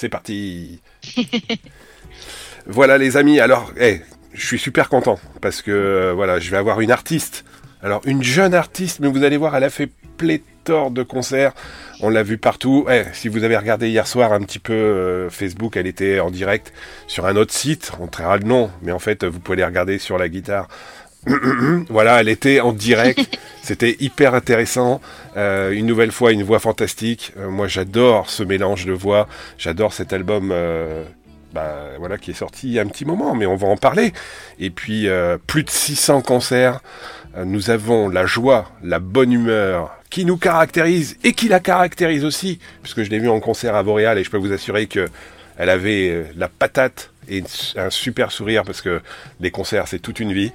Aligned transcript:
c'est 0.00 0.08
parti. 0.08 0.80
voilà 2.66 2.96
les 2.96 3.18
amis, 3.18 3.38
alors, 3.38 3.72
je 4.32 4.46
suis 4.46 4.58
super 4.58 4.88
content 4.88 5.18
parce 5.42 5.60
que 5.60 5.70
euh, 5.70 6.12
voilà, 6.14 6.38
je 6.38 6.50
vais 6.50 6.56
avoir 6.56 6.80
une 6.80 6.90
artiste. 6.90 7.44
Alors 7.82 8.00
une 8.06 8.22
jeune 8.22 8.54
artiste, 8.54 9.00
mais 9.00 9.08
vous 9.08 9.24
allez 9.24 9.36
voir, 9.36 9.54
elle 9.56 9.64
a 9.64 9.70
fait 9.70 9.90
pléthore 10.16 10.90
de 10.90 11.02
concerts. 11.02 11.52
On 12.00 12.08
l'a 12.08 12.22
vu 12.22 12.38
partout. 12.38 12.86
Si 13.12 13.28
vous 13.28 13.44
avez 13.44 13.58
regardé 13.58 13.90
hier 13.90 14.06
soir 14.06 14.32
un 14.32 14.40
petit 14.40 14.58
peu 14.58 14.72
euh, 14.72 15.28
Facebook, 15.28 15.76
elle 15.76 15.86
était 15.86 16.18
en 16.18 16.30
direct 16.30 16.72
sur 17.06 17.26
un 17.26 17.36
autre 17.36 17.52
site. 17.52 17.92
On 18.00 18.06
traira 18.06 18.38
le 18.38 18.44
nom, 18.44 18.70
mais 18.80 18.92
en 18.92 18.98
fait, 18.98 19.24
vous 19.24 19.38
pouvez 19.38 19.56
les 19.56 19.64
regarder 19.64 19.98
sur 19.98 20.16
la 20.16 20.30
guitare. 20.30 20.68
voilà, 21.88 22.20
elle 22.20 22.28
était 22.28 22.60
en 22.60 22.72
direct. 22.72 23.38
C'était 23.62 23.96
hyper 24.00 24.34
intéressant. 24.34 25.00
Euh, 25.36 25.70
une 25.72 25.86
nouvelle 25.86 26.12
fois, 26.12 26.32
une 26.32 26.42
voix 26.42 26.58
fantastique. 26.58 27.32
moi, 27.36 27.68
j'adore 27.68 28.30
ce 28.30 28.42
mélange 28.42 28.86
de 28.86 28.92
voix. 28.92 29.28
J'adore 29.58 29.92
cet 29.92 30.12
album 30.12 30.52
bah, 31.52 31.90
voilà, 31.98 32.18
qui 32.18 32.30
est 32.30 32.34
sorti 32.34 32.68
il 32.68 32.72
y 32.74 32.78
a 32.78 32.82
un 32.82 32.86
petit 32.86 33.04
moment, 33.04 33.34
mais 33.34 33.46
on 33.46 33.56
va 33.56 33.68
en 33.68 33.76
parler. 33.76 34.12
Et 34.58 34.70
puis, 34.70 35.08
euh, 35.08 35.36
plus 35.46 35.64
de 35.64 35.70
600 35.70 36.22
concerts. 36.22 36.80
Euh, 37.36 37.44
nous 37.44 37.70
avons 37.70 38.08
la 38.08 38.26
joie, 38.26 38.70
la 38.82 38.98
bonne 38.98 39.32
humeur 39.32 39.96
qui 40.10 40.24
nous 40.24 40.36
caractérise 40.36 41.16
et 41.22 41.32
qui 41.32 41.48
la 41.48 41.60
caractérise 41.60 42.24
aussi, 42.24 42.58
puisque 42.82 43.02
je 43.02 43.10
l'ai 43.10 43.20
vu 43.20 43.28
en 43.28 43.40
concert 43.40 43.76
à 43.76 43.82
Boréal 43.82 44.18
et 44.18 44.24
je 44.24 44.30
peux 44.30 44.36
vous 44.36 44.52
assurer 44.52 44.86
que 44.86 45.08
elle 45.56 45.70
avait 45.70 46.08
euh, 46.10 46.24
la 46.36 46.48
patate 46.48 47.10
et 47.28 47.42
un 47.76 47.90
super 47.90 48.32
sourire 48.32 48.64
parce 48.64 48.80
que 48.80 49.00
les 49.40 49.50
concerts 49.50 49.88
c'est 49.88 50.00
toute 50.00 50.20
une 50.20 50.32
vie. 50.32 50.52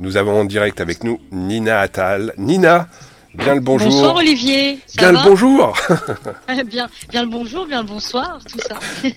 Nous 0.00 0.16
avons 0.16 0.40
en 0.40 0.44
direct 0.44 0.80
avec 0.80 1.04
nous 1.04 1.20
Nina 1.32 1.80
Attal. 1.80 2.34
Nina, 2.36 2.88
Bien 3.34 3.54
le 3.54 3.60
bonjour. 3.60 3.90
Bonsoir 3.90 4.16
Olivier. 4.16 4.78
bien 4.96 5.12
le 5.12 5.18
bonjour. 5.22 5.76
bien, 6.66 6.88
bien 7.10 7.22
le 7.22 7.28
bonjour, 7.28 7.66
bien 7.66 7.82
le 7.82 7.86
bonsoir, 7.86 8.40
tout 8.50 8.58
ça. 8.58 8.76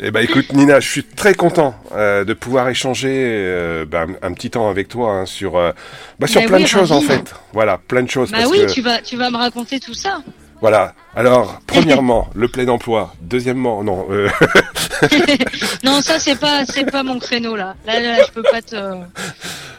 eh 0.00 0.10
ben 0.10 0.20
écoute 0.20 0.52
Nina, 0.52 0.78
je 0.78 0.88
suis 0.88 1.04
très 1.04 1.34
content 1.34 1.74
euh, 1.92 2.24
de 2.24 2.34
pouvoir 2.34 2.68
échanger 2.68 3.10
euh, 3.10 3.86
ben, 3.86 4.14
un 4.22 4.32
petit 4.34 4.50
temps 4.50 4.68
avec 4.68 4.88
toi 4.88 5.12
hein, 5.12 5.26
sur 5.26 5.56
euh, 5.56 5.72
bah, 6.18 6.26
sur 6.26 6.44
plein 6.44 6.60
de 6.60 6.66
choses 6.66 6.92
en 6.92 7.00
fait. 7.00 7.34
Voilà, 7.52 7.78
plein 7.78 8.02
de 8.02 8.10
choses. 8.10 8.30
Bah 8.30 8.44
oui, 8.48 8.66
tu 8.72 8.82
vas 8.82 9.00
tu 9.00 9.16
vas 9.16 9.30
me 9.30 9.36
raconter 9.36 9.80
tout 9.80 9.94
ça. 9.94 10.22
Voilà. 10.60 10.94
Alors, 11.16 11.60
premièrement, 11.66 12.28
le 12.34 12.48
plein 12.48 12.68
emploi. 12.68 13.14
Deuxièmement, 13.20 13.82
non. 13.82 14.06
non, 15.84 16.00
ça 16.00 16.18
c'est 16.18 16.38
pas 16.38 16.64
c'est 16.66 16.90
pas 16.90 17.02
mon 17.02 17.18
créneau 17.18 17.56
là. 17.56 17.74
Là, 17.86 18.00
là, 18.00 18.24
je 18.26 18.32
peux 18.32 18.42
pas 18.42 18.62
te 18.62 18.76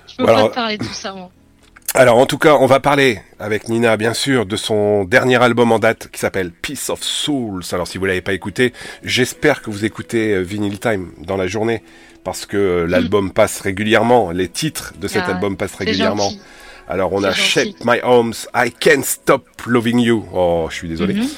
je 0.07 0.15
peux 0.17 0.25
pas 0.25 0.49
te 0.49 0.53
parler 0.53 0.77
de 0.77 0.83
tout 0.83 0.93
ça. 0.93 1.13
Moi. 1.13 1.29
Alors 1.93 2.17
en 2.17 2.25
tout 2.25 2.37
cas, 2.37 2.55
on 2.55 2.67
va 2.67 2.79
parler 2.79 3.19
avec 3.37 3.67
Nina, 3.67 3.97
bien 3.97 4.13
sûr, 4.13 4.45
de 4.45 4.55
son 4.55 5.03
dernier 5.03 5.43
album 5.43 5.73
en 5.73 5.79
date 5.79 6.07
qui 6.09 6.19
s'appelle 6.21 6.51
Peace 6.51 6.89
of 6.89 7.03
Souls. 7.03 7.63
Alors 7.73 7.85
si 7.85 7.97
vous 7.97 8.05
l'avez 8.05 8.21
pas 8.21 8.31
écouté, 8.31 8.71
j'espère 9.03 9.61
que 9.61 9.69
vous 9.69 9.83
écoutez 9.83 10.35
euh, 10.35 10.39
Vinyl 10.39 10.79
Time 10.79 11.11
dans 11.17 11.35
la 11.35 11.47
journée 11.47 11.83
parce 12.23 12.45
que 12.45 12.55
euh, 12.55 12.85
l'album 12.87 13.25
mm. 13.25 13.31
passe 13.31 13.59
régulièrement, 13.59 14.31
les 14.31 14.47
titres 14.47 14.93
de 15.01 15.09
cet 15.09 15.23
ah, 15.25 15.31
album 15.31 15.57
passent 15.57 15.75
régulièrement. 15.75 16.31
Alors 16.87 17.13
on 17.13 17.23
a 17.23 17.31
Shake 17.31 17.83
My 17.85 17.99
Arms, 18.01 18.47
I 18.53 18.71
Can't 18.71 19.03
Stop 19.03 19.45
Loving 19.65 19.99
You. 19.99 20.25
Oh, 20.33 20.67
je 20.69 20.75
suis 20.75 20.89
désolé. 20.89 21.15
Mm-hmm. 21.15 21.29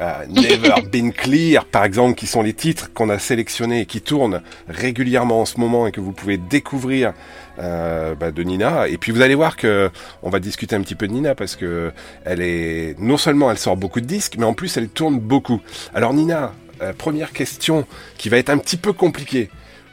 Euh, 0.00 0.24
Never 0.28 0.74
Been 0.90 1.12
Clear, 1.12 1.64
par 1.66 1.84
exemple, 1.84 2.14
qui 2.14 2.26
sont 2.26 2.42
les 2.42 2.54
titres 2.54 2.90
qu'on 2.94 3.10
a 3.10 3.18
sélectionnés 3.18 3.82
et 3.82 3.86
qui 3.86 4.00
tournent 4.00 4.40
régulièrement 4.68 5.42
en 5.42 5.44
ce 5.44 5.60
moment 5.60 5.86
et 5.86 5.92
que 5.92 6.00
vous 6.00 6.12
pouvez 6.12 6.38
découvrir 6.38 7.12
euh, 7.58 8.14
bah, 8.14 8.30
de 8.30 8.42
Nina. 8.42 8.88
Et 8.88 8.96
puis 8.96 9.12
vous 9.12 9.20
allez 9.20 9.34
voir 9.34 9.56
que 9.56 9.90
on 10.22 10.30
va 10.30 10.40
discuter 10.40 10.74
un 10.74 10.80
petit 10.80 10.94
peu 10.94 11.06
de 11.06 11.12
Nina 11.12 11.34
parce 11.34 11.56
que 11.56 11.92
elle 12.24 12.40
est 12.40 12.98
non 12.98 13.18
seulement 13.18 13.50
elle 13.50 13.58
sort 13.58 13.76
beaucoup 13.76 14.00
de 14.00 14.06
disques, 14.06 14.36
mais 14.38 14.46
en 14.46 14.54
plus 14.54 14.76
elle 14.78 14.88
tourne 14.88 15.18
beaucoup. 15.18 15.60
Alors 15.94 16.14
Nina, 16.14 16.52
euh, 16.80 16.94
première 16.94 17.32
question 17.32 17.86
qui 18.16 18.30
va 18.30 18.38
être 18.38 18.48
un 18.48 18.58
petit 18.58 18.78
peu 18.78 18.94
compliquée. 18.94 19.50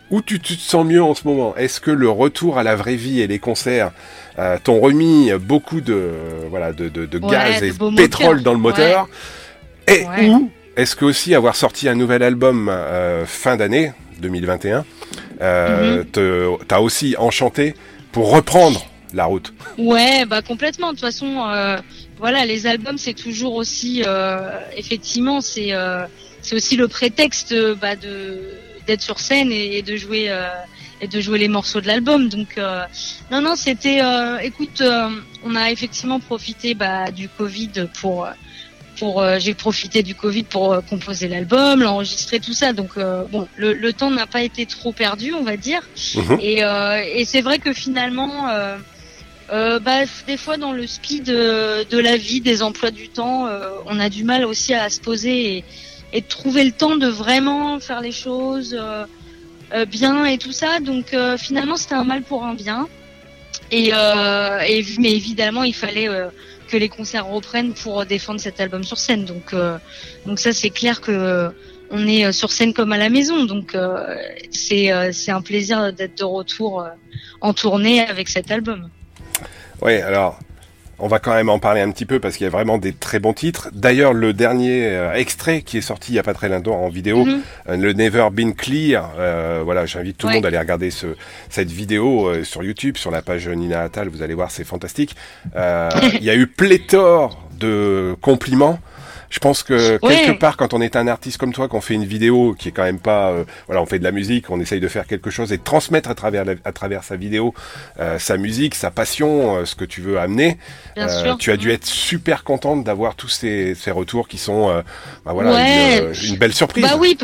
Où 0.10 0.22
tu, 0.22 0.40
te 0.40 0.54
sens 0.54 0.86
mieux 0.86 1.04
en 1.04 1.14
ce 1.14 1.28
moment? 1.28 1.56
Est-ce 1.58 1.82
que 1.82 1.92
le 1.92 2.10
retour 2.10 2.58
à 2.58 2.64
la 2.64 2.76
vraie 2.76 2.96
vie 2.96 3.20
et 3.20 3.28
les 3.28 3.40
concerts 3.40 3.92
euh, 4.40 4.58
t'ont 4.64 4.80
remis 4.80 5.32
beaucoup 5.34 5.82
de 5.82 6.14
voilà 6.50 6.72
de, 6.72 6.88
de, 6.88 7.20
gaz 7.20 7.62
et 7.62 7.72
de 7.72 7.96
pétrole 7.96 8.42
dans 8.42 8.54
le 8.54 8.60
moteur? 8.60 9.10
Et 9.88 10.06
ou 10.30 10.50
est-ce 10.78 10.96
que 10.96 11.06
aussi 11.06 11.36
avoir 11.36 11.56
sorti 11.56 11.90
un 11.90 11.96
nouvel 11.96 12.24
album 12.24 12.72
fin 13.26 13.58
d'année 13.58 13.92
2021 14.20 14.86
euh, 15.42 16.04
mhm. 16.04 16.58
t'as 16.68 16.80
aussi 16.80 17.16
enchanté 17.18 17.76
pour 18.12 18.32
reprendre 18.32 18.86
la 19.14 19.26
route? 19.26 19.54
Ouais, 19.78 20.26
bah 20.26 20.42
complètement. 20.42 20.88
De 20.88 20.92
toute 20.94 21.02
façon, 21.02 21.48
euh, 21.48 21.78
voilà, 22.18 22.46
les 22.46 22.68
albums 22.68 22.98
c'est 22.98 23.14
toujours 23.14 23.56
aussi, 23.56 24.04
euh, 24.06 24.50
effectivement, 24.76 25.42
c'est 25.42 25.74
euh, 25.74 26.06
c'est 26.42 26.56
aussi 26.56 26.76
le 26.76 26.88
prétexte 26.88 27.54
bah, 27.80 27.96
de 27.96 28.40
d'être 28.88 29.02
sur 29.02 29.20
scène 29.20 29.52
et, 29.52 29.82
de 29.82 29.96
jouer 29.96 30.36
et 31.00 31.08
de 31.08 31.22
jouer 31.22 31.38
les 31.38 31.48
morceaux 31.48 31.82
de 31.82 31.88
l'album. 31.88 32.30
Donc 32.30 32.58
non 33.32 33.42
non, 33.42 33.56
c'était, 33.56 34.02
écoute, 34.42 34.82
on 35.44 35.56
a 35.56 35.72
effectivement 35.72 36.20
profité 36.20 36.74
bah, 36.74 37.12
du 37.12 37.30
Covid 37.30 37.88
pour 38.00 38.28
pour 38.98 39.22
euh, 39.22 39.38
j'ai 39.40 39.54
profité 39.54 40.04
du 40.04 40.16
Covid 40.16 40.44
pour 40.44 40.74
euh, 40.74 40.82
composer 40.82 41.28
l'album, 41.28 41.82
l'enregistrer, 41.82 42.40
tout 42.40 42.54
ça. 42.54 42.74
Donc 42.74 42.92
euh, 42.98 43.24
bon, 43.32 43.48
le, 43.56 43.74
le 43.74 43.94
temps 43.94 44.12
n'a 44.12 44.28
pas 44.28 44.44
été 44.44 44.66
trop 44.66 44.92
perdu, 44.92 45.34
on 45.34 45.44
va 45.44 45.58
dire. 45.58 45.82
Mhm. 46.16 46.40
Et, 46.42 46.62
et 47.16 47.26
c'est 47.26 47.42
vrai 47.42 47.60
que 47.60 47.74
finalement, 47.74 48.48
bah, 49.50 50.06
des 50.28 50.38
fois 50.38 50.58
dans 50.58 50.74
le 50.74 50.88
speed 50.88 51.26
de 51.26 51.98
la 51.98 52.18
vie, 52.18 52.42
des 52.42 52.62
emplois 52.62 52.92
du 52.92 53.10
temps, 53.10 53.48
on 53.86 54.00
a 54.00 54.10
du 54.10 54.24
mal 54.24 54.46
aussi 54.46 54.74
à 54.74 54.90
se 54.90 55.00
poser 55.00 55.58
et, 55.58 55.64
et 56.14 56.22
de 56.22 56.28
trouver 56.28 56.64
le 56.64 56.72
temps 56.72 56.96
de 56.96 57.08
vraiment 57.08 57.80
faire 57.80 58.02
les 58.02 58.12
choses 58.12 58.78
bien 59.90 60.26
et 60.26 60.38
tout 60.38 60.52
ça. 60.52 60.80
Donc 60.80 61.16
finalement, 61.38 61.76
c'était 61.78 61.96
un 61.96 62.04
mal 62.04 62.22
pour 62.22 62.44
un 62.44 62.54
bien. 62.54 62.88
Et, 63.72 63.90
et 63.90 64.86
mais 65.00 65.12
évidemment, 65.12 65.64
il 65.64 65.76
fallait 65.76 66.10
que 66.68 66.78
les 66.78 66.90
concerts 66.90 67.26
reprennent 67.26 67.74
pour 67.74 68.06
défendre 68.06 68.40
cet 68.40 68.60
album 68.60 68.84
sur 68.84 68.98
scène. 68.98 69.26
Donc, 69.26 69.54
euh, 69.54 69.78
donc 70.26 70.40
ça, 70.40 70.54
c'est 70.54 70.70
clair 70.70 71.02
que 71.02 71.52
on 71.90 72.06
est 72.06 72.32
sur 72.34 72.52
scène 72.52 72.74
comme 72.74 72.92
à 72.92 72.98
la 72.98 73.10
maison. 73.10 73.46
Donc, 73.46 73.74
euh, 73.74 74.16
c'est 74.52 74.92
euh, 74.92 75.12
c'est 75.12 75.32
un 75.32 75.42
plaisir 75.42 75.94
d'être 75.94 76.18
de 76.18 76.24
retour 76.24 76.86
en 77.42 77.54
tournée 77.54 78.02
avec 78.02 78.28
cet 78.30 78.52
album. 78.52 78.90
Oui, 79.82 79.96
alors 79.96 80.40
on 81.00 81.08
va 81.08 81.20
quand 81.20 81.34
même 81.34 81.50
en 81.50 81.60
parler 81.60 81.82
un 81.82 81.92
petit 81.92 82.06
peu 82.06 82.20
parce 82.20 82.38
qu'il 82.38 82.46
y 82.46 82.48
a 82.48 82.52
vraiment 82.52 82.78
des 82.78 82.94
très 82.94 83.20
bons 83.20 83.34
titres. 83.34 83.70
D'ailleurs, 83.74 84.14
le 84.14 84.34
dernier 84.34 84.86
euh, 84.86 85.14
extrait 85.14 85.62
qui 85.62 85.78
est 85.78 85.82
sorti 85.82 86.14
il 86.14 86.16
y 86.16 86.20
a 86.20 86.24
pas 86.24 86.34
très 86.34 86.50
longtemps 86.50 86.82
en 86.82 86.90
vidéo, 86.90 87.26
mhm. 87.26 87.42
euh, 87.70 87.78
le 87.78 87.94
Never 87.94 88.30
Been 88.32 88.56
Clear. 88.56 89.12
Euh, 89.20 89.62
voilà, 89.64 89.86
j'invite 89.86 90.18
tout 90.18 90.28
le 90.28 90.34
monde 90.34 90.46
à 90.46 90.48
aller 90.48 90.58
regarder 90.58 90.90
ce, 90.90 91.08
cette 91.50 91.72
vidéo 91.72 92.44
sur 92.44 92.64
YouTube, 92.64 92.98
sur 92.98 93.12
la 93.12 93.22
page 93.22 93.48
Nina 93.48 93.82
Attal. 93.82 94.10
Vous 94.10 94.22
allez 94.22 94.34
voir, 94.34 94.52
c'est 94.52 94.64
fantastique. 94.64 95.16
il 95.56 96.24
y 96.24 96.30
a 96.30 96.36
eu 96.36 96.48
pléthore 96.48 97.48
de 97.60 98.16
compliments 98.22 98.80
je 99.30 99.40
pense 99.40 99.64
que 99.64 99.98
quelque 99.98 100.38
part, 100.40 100.58
quand 100.58 100.74
on 100.74 100.82
est 100.82 100.96
un 100.96 101.08
artiste 101.08 101.38
comme 101.38 101.54
toi, 101.54 101.68
qu'on 101.68 101.82
fait 101.82 101.94
une 101.94 102.06
vidéo 102.06 102.56
qui 102.58 102.70
est 102.70 102.72
quand 102.72 102.84
même 102.84 103.00
pas, 103.00 103.32
euh, 103.32 103.44
voilà, 103.68 103.82
on 103.82 103.86
fait 103.86 104.00
de 104.00 104.04
la 104.04 104.12
musique, 104.12 104.50
on 104.50 104.60
essaye 104.60 104.80
de 104.80 104.88
faire 104.88 105.08
quelque 105.08 105.30
chose 105.30 105.52
et 105.52 105.58
de 105.58 105.64
transmettre 105.64 106.10
à 106.10 106.16
travers 106.16 106.46
à 106.64 106.72
travers 106.72 107.04
sa 107.04 107.16
vidéo 107.16 107.54
euh, 108.00 108.20
sa 108.20 108.38
musique, 108.38 108.76
sa 108.76 108.92
passion, 108.92 109.58
euh, 109.58 109.66
ce 109.66 109.76
que 109.76 109.86
tu 109.86 110.02
veux 110.02 110.20
amener. 110.20 110.58
tu 111.40 111.52
as 111.52 111.58
dû 111.58 111.72
être 111.72 111.86
super 111.86 112.44
contente 112.44 112.84
d'avoir 112.84 113.16
tous 113.16 113.30
ces, 113.30 113.76
ces, 113.76 113.92
retours 113.92 114.28
qui 114.28 114.38
sont, 114.38 114.84
bah 115.26 115.34
voilà, 115.34 115.98
une, 116.00 116.14
une, 116.30 116.36
belle 116.38 116.54
surprise. 116.54 116.84
Bah 116.84 116.98
oui, 116.98 117.18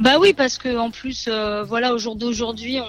bah 0.00 0.16
oui, 0.20 0.32
parce 0.32 0.58
que 0.58 0.76
en 0.76 0.90
plus, 0.90 1.28
voilà, 1.66 1.92
au 1.92 1.98
jour 1.98 2.16
d'aujourd'hui, 2.16 2.80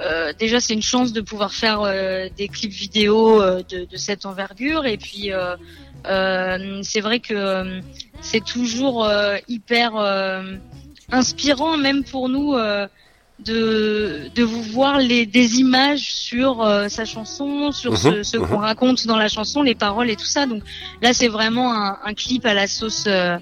euh, 0.00 0.32
déjà 0.38 0.58
c'est 0.58 0.72
une 0.72 0.82
chance 0.82 1.12
de 1.12 1.20
pouvoir 1.20 1.52
faire 1.52 1.82
euh, 1.82 2.28
des 2.36 2.48
clips 2.48 2.72
vidéo 2.72 3.42
euh, 3.42 3.62
de, 3.68 3.84
de, 3.84 3.96
cette 3.98 4.24
envergure 4.24 4.86
et 4.86 4.96
puis 4.96 5.30
c'est 6.04 7.00
vrai 7.00 7.20
que 7.20 7.80
c'est 8.20 8.44
toujours 8.44 9.08
hyper 9.48 9.92
inspirant 11.10 11.76
même 11.76 12.04
pour 12.04 12.28
nous 12.28 12.54
de, 13.44 14.30
de 14.34 14.42
vous 14.42 14.62
voir 14.62 14.98
les, 14.98 15.26
des 15.26 15.58
images 15.60 16.12
sur 16.12 16.64
sa 16.88 17.04
chanson, 17.04 17.72
sur 17.72 17.96
ce, 17.96 18.08
mhm. 18.08 18.24
ce 18.24 18.36
qu'on 18.36 18.58
mhm. 18.58 18.64
raconte 18.64 19.06
dans 19.06 19.16
la 19.16 19.28
chanson, 19.28 19.62
les 19.62 19.74
paroles 19.74 20.10
et 20.10 20.16
tout 20.16 20.24
ça. 20.24 20.46
Donc 20.46 20.62
là, 21.00 21.12
c'est 21.12 21.28
vraiment 21.28 21.74
un, 21.74 21.98
un, 22.04 22.14
clip 22.14 22.46
à 22.46 22.54
la 22.54 22.66
sauce 22.66 23.04
euh, 23.06 23.36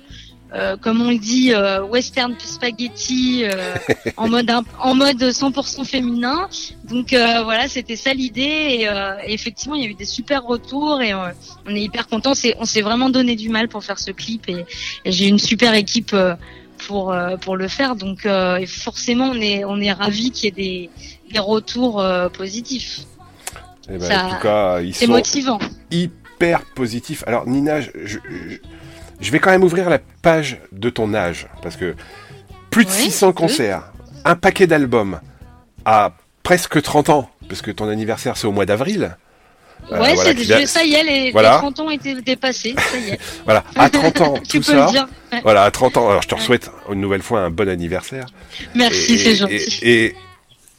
comme 0.81 1.01
on 1.01 1.11
le 1.11 1.19
dit, 1.19 1.53
euh, 1.53 1.83
western 1.85 2.35
spaghetti 2.39 3.45
euh, 3.45 3.75
en 4.17 4.29
mode 4.35 4.51
en 4.81 4.95
mode 4.95 5.23
100% 5.23 5.85
féminin. 5.85 6.49
Donc 6.85 7.11
voilà, 7.11 7.69
c'était 7.69 7.97
ça 7.97 8.13
l'idée. 8.13 8.87
Et, 9.23 9.33
effectivement, 9.33 9.77
il 9.77 9.85
y 9.85 9.87
a 9.87 9.91
eu 9.91 9.95
des 9.95 10.05
super 10.05 10.45
retours 10.45 11.03
et 11.03 11.15
on 11.15 11.75
est 11.75 11.81
hyper 11.81 12.09
contents. 12.09 12.33
on 12.59 12.65
s'est 12.65 12.83
vraiment 12.83 13.11
donné 13.11 13.37
du 13.37 13.49
mal 13.49 13.69
pour 13.69 13.85
faire 13.85 13.99
ce 13.99 14.11
clip 14.11 14.49
et, 14.49 14.65
j'ai 15.05 15.29
une 15.29 15.39
super 15.39 15.75
équipe 15.75 16.15
pour 16.87 17.15
pour 17.41 17.57
le 17.57 17.69
faire. 17.69 17.95
Donc 17.95 18.27
forcément, 18.67 19.31
on 19.31 19.41
est 19.41 19.65
on 19.65 19.81
est 19.81 19.93
ravi 19.93 20.31
qu'il 20.31 20.47
y 20.47 20.49
ait 20.49 20.51
des, 20.51 20.91
des 21.33 21.39
retours 21.39 22.05
positifs. 22.33 23.03
Eh 23.89 23.99
ben, 23.99 24.27
en 24.27 24.31
tout 24.31 24.43
cas, 24.43 24.81
ils 24.81 24.95
sont 24.95 25.09
motivant. 25.09 25.59
hyper 25.91 26.65
positifs. 26.75 27.25
Alors 27.27 27.47
Nina, 27.47 27.81
je 27.81 27.91
je 28.05 28.19
vais 29.29 29.39
quand 29.39 29.51
même 29.51 29.65
ouvrir 29.65 29.91
la 29.91 29.99
page 30.23 30.61
de 30.73 30.89
ton 30.91 31.13
âge, 31.15 31.49
parce 31.63 31.77
que 31.77 31.95
plus 32.71 32.85
de 32.85 32.91
600 32.91 33.33
concerts, 33.33 33.93
un 34.25 34.37
paquet 34.37 34.67
d'albums, 34.67 35.21
à 35.85 36.13
presque 36.43 36.81
30 36.81 37.11
ans, 37.11 37.31
parce 37.49 37.63
que 37.63 37.71
ton 37.71 37.89
anniversaire 37.89 38.37
c'est 38.37 38.47
au 38.47 38.53
mois 38.53 38.67
d'avril. 38.67 39.17
Euh, 39.91 39.99
ouais, 39.99 40.15
c'est 40.17 40.67
ça 40.67 40.85
y 40.85 40.93
est, 40.95 41.03
les, 41.03 41.33
30 41.33 41.81
ans 41.81 41.91
été 41.91 42.15
dépassés, 42.21 42.75
ça 42.77 42.99
y 42.99 43.11
est. 43.11 43.21
voilà, 43.45 43.65
à 43.77 43.89
30 43.89 44.21
ans, 44.21 44.35
tout 44.49 44.63
ça. 44.63 44.91
Voilà, 45.43 45.65
à 45.65 45.71
30 45.71 45.97
ans. 45.97 46.11
Alors, 46.11 46.23
je 46.23 46.29
te 46.29 46.39
souhaite 46.39 46.71
une 46.93 47.01
nouvelle 47.01 47.23
fois 47.23 47.41
un 47.41 47.51
bon 47.51 47.69
anniversaire. 47.69 48.27
Merci, 48.75 49.19
c'est 49.19 49.37
gentil. 49.37 49.81
Et, 49.83 50.05
et 50.05 50.15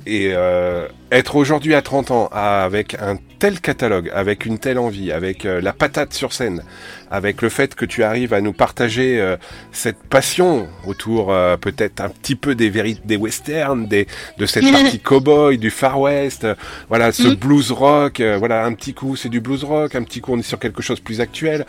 euh, 0.08 0.88
être 1.12 1.36
aujourd'hui 1.36 1.76
à 1.76 1.82
30 1.82 2.12
ans 2.12 2.30
avec 2.32 2.96
un 2.96 3.18
tel 3.38 3.60
catalogue, 3.60 4.10
avec 4.14 4.46
une 4.46 4.60
telle 4.60 4.80
envie, 4.80 5.12
avec 5.12 5.46
euh, 5.46 5.60
la 5.60 5.74
patate 5.74 6.14
sur 6.14 6.32
scène, 6.32 6.64
avec 7.10 7.42
le 7.42 7.50
fait 7.50 7.76
que 7.76 7.86
tu 7.86 8.04
arrives 8.04 8.34
à 8.34 8.40
nous 8.40 8.54
partager 8.54 9.20
euh, 9.20 9.36
cette 9.74 10.02
passion 10.04 10.68
autour 10.88 11.32
euh, 11.32 11.58
peut-être 11.58 12.00
un 12.00 12.10
petit 12.10 12.36
peu 12.36 12.56
des 12.56 12.72
des 13.04 13.18
westerns, 13.18 13.88
des 13.88 14.08
de 14.38 14.46
cette 14.46 14.72
partie 14.72 15.00
cowboy, 15.00 15.58
du 15.58 15.70
Far 15.70 16.00
West, 16.00 16.48
voilà 16.88 17.12
ce 17.12 17.28
mm. 17.28 17.36
blues 17.36 17.72
rock, 17.72 18.22
voilà 18.40 18.64
un 18.64 18.74
petit 18.74 18.94
coup 18.94 19.16
c'est 19.16 19.30
du 19.30 19.42
blues 19.42 19.66
rock, 19.66 19.96
un 19.96 20.04
petit 20.04 20.22
coup 20.22 20.34
on 20.34 20.40
est 20.40 20.44
sur 20.44 20.60
quelque 20.60 20.82
chose 20.82 21.02
plus 21.02 21.20
actuel, 21.20 21.66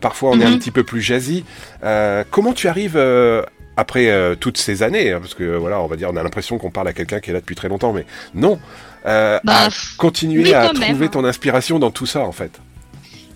parfois 0.00 0.30
on 0.30 0.40
est 0.40 0.44
un 0.44 0.50
mm-hmm. 0.50 0.58
petit 0.58 0.70
peu 0.70 0.84
plus 0.84 1.00
jazzy. 1.00 1.44
comment 2.30 2.52
tu 2.52 2.68
arrives 2.68 2.98
après 3.76 4.08
euh, 4.08 4.34
toutes 4.34 4.58
ces 4.58 4.82
années, 4.82 5.12
hein, 5.12 5.20
parce 5.20 5.34
que 5.34 5.56
voilà, 5.56 5.80
on 5.80 5.86
va 5.86 5.96
dire, 5.96 6.10
on 6.12 6.16
a 6.16 6.22
l'impression 6.22 6.58
qu'on 6.58 6.70
parle 6.70 6.88
à 6.88 6.92
quelqu'un 6.92 7.20
qui 7.20 7.30
est 7.30 7.32
là 7.32 7.40
depuis 7.40 7.54
très 7.54 7.68
longtemps, 7.68 7.92
mais 7.92 8.06
non, 8.34 8.58
euh, 9.06 9.38
bah, 9.44 9.66
à 9.66 9.68
continuer 9.96 10.54
à 10.54 10.68
trouver 10.68 11.08
ton 11.08 11.24
inspiration 11.24 11.78
dans 11.78 11.90
tout 11.90 12.06
ça, 12.06 12.20
en 12.20 12.32
fait. 12.32 12.60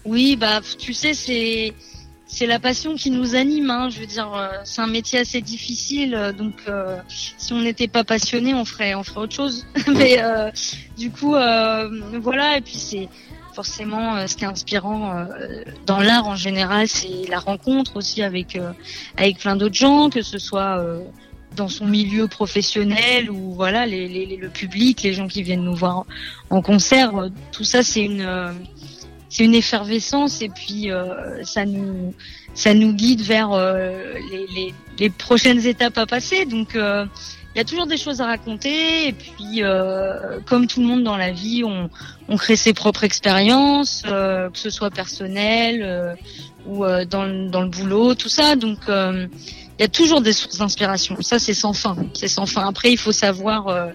Oui, 0.05 0.37
bah, 0.37 0.61
tu 0.79 0.93
sais, 0.93 1.15
c'est 1.15 1.73
c'est 2.29 2.47
la 2.47 2.59
passion 2.59 2.97
qui 2.97 3.11
nous 3.11 3.35
anime. 3.35 3.71
Hein, 3.71 3.89
je 3.89 4.01
veux 4.01 4.07
dire, 4.07 4.33
euh, 4.35 4.49
c'est 4.65 4.83
un 4.83 4.89
métier 4.89 5.21
assez 5.21 5.41
difficile, 5.41 6.35
donc 6.37 6.55
si 7.09 7.53
on 7.53 7.61
n'était 7.61 7.89
pas 7.89 8.05
passionné, 8.05 8.53
on 8.53 8.65
ferait 8.65 8.95
on 8.95 9.03
ferait 9.03 9.21
autre 9.21 9.35
chose. 9.35 9.67
mais 9.89 10.23
du 10.99 11.11
coup, 11.11 11.35
voilà, 12.21 12.59
et 12.59 12.61
puis 12.61 12.77
c'est 12.77 13.09
forcément, 13.57 14.17
euh, 14.17 14.27
ce 14.27 14.37
qui 14.37 14.45
est 14.45 14.49
inspirant 14.49 15.17
euh, 15.17 15.25
dans 15.87 15.99
l'art 15.99 16.27
en 16.27 16.37
général, 16.37 16.87
c'est 16.89 17.27
la 17.31 17.39
rencontre 17.39 17.97
aussi 17.97 18.23
avec 18.23 18.55
euh, 18.55 18.73
avec 19.17 19.39
plein 19.39 19.57
d'autres 19.57 19.75
gens, 19.75 20.11
que 20.11 20.21
ce 20.21 20.39
soit 20.39 20.85
dans 21.57 21.69
son 21.69 21.87
milieu 21.87 22.29
professionnel 22.29 23.31
ou 23.31 23.55
voilà 23.55 23.87
les, 23.87 24.37
le 24.37 24.51
public, 24.51 25.03
les 25.03 25.15
gens 25.15 25.27
qui 25.27 25.43
viennent 25.43 25.65
nous 25.65 25.75
voir 25.75 26.05
en, 26.51 26.61
concert, 26.61 27.13
tout 27.51 27.65
ça 27.65 27.83
c'est 27.83 28.05
une 28.05 28.29
une 29.39 29.55
effervescence 29.55 30.43
et 30.43 30.51
puis 30.51 30.91
ça 31.45 31.65
nous 31.65 32.15
ça 32.55 32.75
nous 32.75 32.93
guide 32.93 33.23
vers 33.23 33.51
les, 34.31 34.47
les, 34.55 34.75
les, 34.99 35.11
prochaines 35.11 35.67
étapes 35.67 35.99
à 35.99 36.07
passer. 36.07 36.45
Donc 36.45 36.77
il 37.57 37.61
y 37.61 37.63
a 37.63 37.65
toujours 37.65 37.87
des 37.87 37.97
choses 37.97 38.21
à 38.21 38.27
raconter 38.27 39.09
et 39.09 39.13
puis 39.15 39.63
euh, 39.63 40.41
comme 40.45 40.67
tout 40.67 40.81
le 40.81 40.87
monde 40.87 41.03
dans 41.05 41.17
la 41.17 41.31
vie, 41.31 41.65
on, 41.65 41.89
on 42.29 42.37
crée 42.37 42.55
ses 42.55 42.75
propres 42.75 43.05
expériences, 43.05 44.03
euh, 44.07 44.51
que 44.51 44.59
ce 44.59 44.69
soit 44.69 44.91
personnel 44.91 45.81
euh, 45.83 46.15
ou 46.67 46.85
dans, 47.09 47.25
le, 47.25 47.49
dans 47.49 47.63
le 47.63 47.69
boulot, 47.69 48.15
tout 48.15 48.29
ça. 48.29 48.57
Donc 48.57 48.77
il 48.89 49.81
y 49.81 49.83
a 49.83 49.89
toujours 49.89 50.21
des 50.21 50.35
sources 50.35 50.59
d'inspiration. 50.59 51.17
Ça 51.23 51.39
c'est 51.39 51.55
sans 51.55 51.73
fin, 51.73 51.97
c'est 52.13 52.29
sans 52.29 52.45
fin. 52.45 52.69
Après 52.69 52.93
il 52.93 52.99
faut 52.99 53.13
savoir 53.13 53.91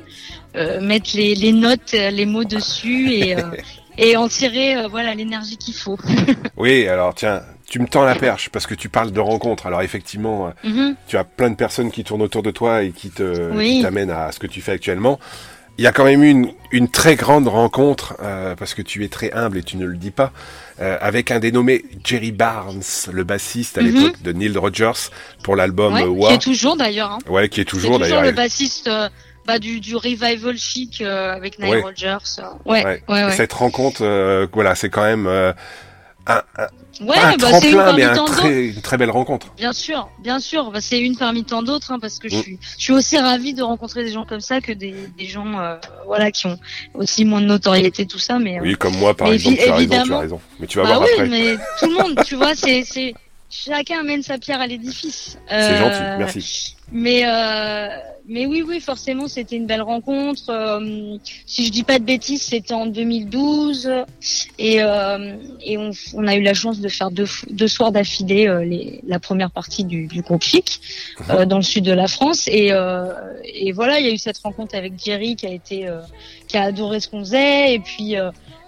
mettre 0.56 1.12
les, 1.13 1.36
les 1.36 1.52
notes, 1.52 1.92
les 1.92 2.25
mots 2.25 2.46
dessus 2.46 3.13
et 3.13 3.36
et 4.00 4.18
en 4.18 4.28
tirer 4.28 4.88
voilà 4.90 5.13
l'énergie 5.13 5.58
qu'il 5.58 5.75
faut. 5.75 6.00
oui, 6.58 6.88
alors 6.88 7.13
tiens, 7.13 7.44
tu 7.71 7.79
me 7.79 7.88
tends 7.88 8.03
la 8.03 8.15
perche 8.15 8.50
parce 8.50 8.68
que 8.68 8.75
tu 8.75 8.89
parles 8.89 9.12
de 9.12 9.21
rencontres. 9.21 9.65
Alors 9.65 9.81
effectivement, 9.81 10.47
euh, 10.65 10.69
mhm. 10.69 10.95
tu 11.07 11.15
as 11.15 11.23
plein 11.23 11.50
de 11.50 11.56
personnes 11.56 11.89
qui 11.89 12.03
tournent 12.03 12.21
autour 12.21 12.44
de 12.44 12.51
toi 12.51 12.83
et 12.83 12.91
qui 12.91 13.09
te 13.09 13.81
t'amènent 13.81 14.12
à 14.12 14.33
ce 14.33 14.39
que 14.39 14.47
tu 14.47 14.59
fais 14.59 14.73
actuellement. 14.73 15.21
Il 15.77 15.85
y 15.85 15.88
a 15.88 15.94
quand 15.94 16.03
même 16.03 16.21
eu 16.21 16.29
une, 16.29 16.51
une 16.73 16.89
très 16.89 17.15
grande 17.15 17.47
rencontre 17.47 18.18
euh, 18.21 18.56
parce 18.57 18.73
que 18.73 18.81
tu 18.81 19.06
es 19.06 19.07
très 19.07 19.31
humble 19.31 19.57
et 19.57 19.63
tu 19.63 19.77
ne 19.77 19.85
le 19.85 19.95
dis 19.95 20.12
pas 20.12 20.33
euh, 20.81 20.97
avec 21.00 21.31
un 21.31 21.39
dénommé 21.39 21.85
Jerry 22.03 22.33
Barnes, 22.33 22.83
le 23.09 23.23
bassiste 23.23 23.77
à 23.77 23.81
mhm. 23.81 23.88
l'époque 23.88 24.21
de 24.21 24.33
Neil 24.33 24.57
Rogers 24.57 25.09
pour 25.41 25.56
l'album 25.56 25.94
ouais, 25.94 26.27
Qui 26.27 26.33
est 26.33 26.39
toujours 26.39 26.75
d'ailleurs. 26.75 27.12
Hein. 27.12 27.19
Ouais, 27.29 27.47
qui 27.47 27.62
est 27.62 27.65
toujours 27.65 28.00
d'ailleurs. 28.00 28.21
le 28.21 28.33
bassiste. 28.33 28.89
Bah, 29.47 29.57
du, 29.57 29.79
du 29.79 29.95
revival 29.95 30.56
chic 30.56 31.01
avec 31.01 31.57
Neil 31.57 31.81
Rogers. 31.81 32.17
Ouais, 32.65 32.85
ouais, 32.85 33.03
ouais, 33.07 33.31
Cette 33.31 33.53
rencontre, 33.53 34.03
voilà, 34.53 34.75
c'est 34.75 34.89
quand 34.89 35.03
même 35.03 35.53
un, 36.27 36.41
Ouais, 37.00 37.38
bah, 37.39 37.59
c'est 37.59 37.71
une 37.71 37.77
parmi 37.77 38.01
tant 38.03 38.25
d'autres. 38.25 38.45
Une 38.45 38.81
très 38.81 38.97
belle 38.97 39.09
rencontre. 39.09 39.53
Bien 39.56 39.73
sûr, 39.73 40.09
bien 40.19 40.39
sûr. 40.39 40.71
Bah, 40.71 40.81
c'est 40.81 41.00
une 41.00 41.18
parmi 41.18 41.44
tant 41.44 41.63
d'autres, 41.63 41.91
hein, 41.91 42.00
parce 42.00 42.19
que 42.19 42.29
je 42.29 42.35
mm. 42.35 42.41
suis, 42.41 42.59
je 42.77 42.83
suis 42.83 42.94
aussi 42.94 43.18
ravie 43.18 43.53
de 43.53 43.63
rencontrer 43.63 44.03
des 44.03 44.12
gens 44.12 44.25
comme 44.25 44.41
ça 44.41 44.62
que 44.62 44.71
des, 44.71 44.94
des 45.18 45.25
gens, 45.25 45.59
euh, 45.59 45.77
voilà, 46.06 46.31
qui 46.31 46.47
ont 46.47 46.59
aussi 46.94 47.25
moins 47.25 47.41
de 47.41 47.47
notoriété, 47.47 48.06
tout 48.06 48.19
ça. 48.19 48.39
Mais 48.39 48.59
euh, 48.59 48.63
oui, 48.63 48.75
comme 48.75 48.95
moi, 48.97 49.15
par 49.15 49.31
exemple, 49.31 49.57
tu 49.57 49.69
as 49.69 49.75
raison, 49.75 50.03
tu 50.03 50.13
as 50.13 50.19
raison. 50.19 50.41
Mais 50.59 50.68
tu 50.68 50.77
vas 50.77 50.83
bah 50.83 50.95
voir 50.95 51.03
oui, 51.03 51.09
après. 51.13 51.29
mais 51.29 51.56
tout 51.79 51.88
le 51.88 51.94
monde, 51.94 52.24
tu 52.25 52.35
vois, 52.35 52.56
c'est, 52.56 53.13
chacun 53.50 54.01
amène 54.01 54.21
sa 54.21 54.38
pierre 54.38 54.62
à 54.62 54.67
l'édifice. 54.67 55.38
c'est 55.50 55.77
gentil, 55.77 55.95
euh, 56.01 56.17
merci. 56.19 56.75
Mais 56.91 57.24
euh, 57.25 57.88
mais 58.27 58.45
oui, 58.45 58.63
oui, 58.65 58.79
forcément, 58.79 59.27
c'était 59.27 59.56
une 59.56 59.65
belle 59.65 59.81
rencontre. 59.81 60.50
Euh, 60.50 61.18
si 61.45 61.65
je 61.65 61.71
dis 61.71 61.83
pas 61.83 62.00
de 62.00 62.06
bêtises, 62.06 62.41
c'était 62.41 62.73
en 62.73 62.85
2012 62.85 63.89
et 64.57 64.81
euh, 64.81 65.35
et 65.63 65.77
on, 65.77 65.91
on, 66.13 66.27
a 66.27 66.35
eu 66.35 66.41
la 66.41 66.53
chance 66.53 66.79
de 66.79 66.88
faire 66.88 67.12
deux, 67.12 67.27
deux 67.50 67.68
soirs 67.68 67.91
d'affilée 67.91 68.47
les, 68.65 69.01
la 69.06 69.19
première 69.19 69.51
partie 69.51 69.83
du, 69.83 70.07
du 70.07 70.21
groupe 70.21 70.44
Chic 70.44 70.81
mhm. 71.29 71.45
dans 71.45 71.57
le 71.57 71.63
sud 71.63 71.83
de 71.85 71.94
la 71.94 72.07
France 72.07 72.47
et 72.47 72.71
et 73.44 73.71
voilà, 73.71 74.00
il 74.00 74.06
y 74.06 74.09
a 74.09 74.13
eu 74.13 74.18
cette 74.18 74.38
rencontre 74.39 74.75
avec 74.75 74.94
Jerry 75.03 75.35
qui 75.35 75.45
a 75.45 75.51
été 75.51 75.88
qui 76.51 76.57
a 76.57 76.63
adoré 76.63 77.00
ce 77.00 77.07
qu'on 77.07 77.21
faisait. 77.21 77.74
Et 77.74 77.80
puis 77.80 78.18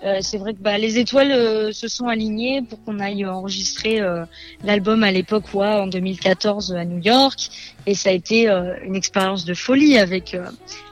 euh, 0.05 0.17
c'est 0.21 0.37
vrai 0.37 0.53
que 0.53 0.59
bah, 0.59 0.77
les 0.77 0.97
étoiles 0.97 1.31
euh, 1.31 1.71
se 1.71 1.87
sont 1.87 2.07
alignées 2.07 2.61
pour 2.61 2.83
qu'on 2.83 2.99
aille 2.99 3.25
enregistrer 3.25 4.01
euh, 4.01 4.25
l'album 4.61 5.01
à 5.01 5.11
l'époque 5.11 5.45
ouais, 5.53 5.65
en 5.65 5.87
2014 5.87 6.73
à 6.73 6.83
New 6.83 6.99
York. 7.01 7.49
Et 7.85 7.95
ça 7.95 8.09
a 8.09 8.11
été 8.11 8.47
une 8.85 8.95
expérience 8.95 9.43
de 9.43 9.53
folie 9.53 9.97
avec 9.97 10.37